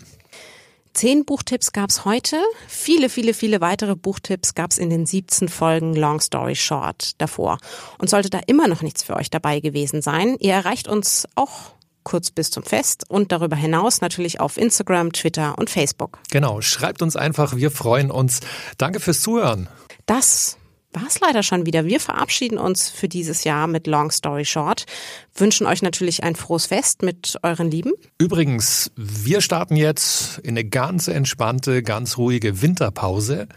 Zehn 0.95 1.25
Buchtipps 1.25 1.73
gab's 1.73 2.05
heute. 2.05 2.37
Viele, 2.69 3.09
viele, 3.09 3.33
viele 3.33 3.61
weitere 3.63 3.97
Buchtipps 3.97 4.55
gab's 4.55 4.77
in 4.77 4.91
den 4.91 5.07
17 5.07 5.49
Folgen 5.49 5.95
Long 5.95 6.21
Story 6.21 6.55
Short 6.55 7.13
davor. 7.19 7.59
Und 7.99 8.11
sollte 8.11 8.29
da 8.29 8.41
immer 8.47 8.69
noch 8.69 8.83
nichts 8.83 9.03
für 9.03 9.17
euch 9.17 9.31
dabei 9.31 9.61
gewesen 9.61 10.03
sein, 10.03 10.37
ihr 10.39 10.53
erreicht 10.53 10.89
uns 10.89 11.27
auch 11.35 11.73
kurz 12.05 12.31
bis 12.31 12.51
zum 12.51 12.63
Fest 12.63 13.05
und 13.09 13.33
darüber 13.33 13.57
hinaus 13.57 14.01
natürlich 14.01 14.41
auf 14.41 14.57
Instagram, 14.57 15.13
Twitter 15.13 15.57
und 15.57 15.71
Facebook. 15.71 16.19
Genau, 16.31 16.61
schreibt 16.61 17.01
uns 17.01 17.17
einfach, 17.17 17.57
wir 17.57 17.71
freuen 17.71 18.11
uns. 18.11 18.41
Danke 18.77 19.01
fürs 19.01 19.21
Zuhören. 19.23 19.69
Das 20.07 20.59
war 20.93 21.07
es 21.07 21.21
leider 21.21 21.43
schon 21.43 21.65
wieder. 21.65 21.87
Wir 21.87 22.01
verabschieden 22.01 22.59
uns 22.59 22.91
für 22.91 23.09
dieses 23.09 23.45
Jahr 23.45 23.67
mit 23.67 23.87
Long 23.87 24.11
Story 24.11 24.45
Short, 24.45 24.85
wünschen 25.35 25.67
euch 25.67 25.83
natürlich 25.83 26.23
ein 26.23 26.37
frohes 26.37 26.67
Fest 26.67 27.03
mit 27.03 27.37
euren 27.43 27.69
Lieben. 27.71 27.93
Übrigens, 28.19 28.93
wir 28.97 29.41
starten 29.41 29.77
jetzt 29.77 30.39
in 30.39 30.51
eine 30.51 30.65
ganz 30.65 31.09
entspannte, 31.09 31.83
ganz 31.83 32.19
ruhige 32.19 32.63
Winterpause. 32.63 33.49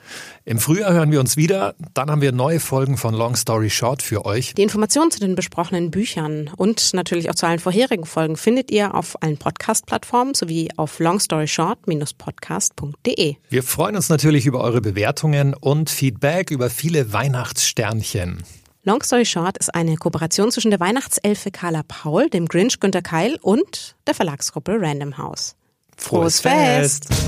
Im 0.46 0.60
Frühjahr 0.60 0.94
hören 0.94 1.12
wir 1.12 1.20
uns 1.20 1.38
wieder. 1.38 1.76
Dann 1.94 2.10
haben 2.10 2.22
wir 2.22 2.32
neue 2.32 2.60
Folgen 2.60 2.98
von 2.98 3.14
Long 3.14 3.36
Story 3.36 3.70
Short 3.70 4.02
für 4.02 4.26
euch. 4.26 4.54
Die 4.54 4.64
Informationen 4.64 5.12
zu 5.12 5.20
den 5.20 5.36
besprochenen 5.36 5.92
Büchern 5.92 6.50
und 6.56 6.94
natürlich 6.94 7.30
auch 7.30 7.36
zu 7.36 7.48
allen 7.48 7.60
vorherigen 7.60 8.06
Folgen 8.06 8.38
findet 8.38 8.72
ihr 8.72 8.96
auf 8.96 9.22
allen 9.22 9.38
Podcast-Plattformen 9.38 10.34
sowie 10.34 10.70
auf 10.78 11.00
longstoryshort-podcast.de. 11.00 13.36
Wir 13.50 13.64
freuen 13.64 13.96
uns 13.96 14.10
natürlich 14.10 14.46
über 14.46 14.62
eure 14.62 14.82
Bewertungen 14.82 15.54
und 15.54 15.90
Feedback 15.90 16.52
über 16.52 16.70
viele 16.70 17.12
Weihnachtssternchen. 17.12 18.44
Long 18.88 19.02
Story 19.02 19.26
Short 19.26 19.58
ist 19.58 19.74
eine 19.74 19.96
Kooperation 19.96 20.52
zwischen 20.52 20.70
der 20.70 20.80
Weihnachtselfe 20.80 21.50
Carla 21.50 21.82
Paul, 21.88 22.30
dem 22.30 22.48
Grinch 22.48 22.80
Günter 22.80 23.02
Keil 23.02 23.40
und 23.42 23.96
der 24.06 24.14
Verlagsgruppe 24.14 24.78
Random 24.80 25.18
House. 25.18 25.56
Frohes, 25.98 26.40
Frohes 26.40 26.42
Fest! 26.42 27.08
Fest. 27.08 27.24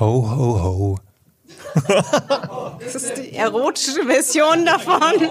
Ho, 0.00 0.30
ho, 0.30 0.62
ho. 0.62 0.98
das 2.82 2.94
ist 2.94 3.12
die 3.18 3.34
erotische 3.34 4.06
Version 4.06 4.64
davon. 4.64 5.28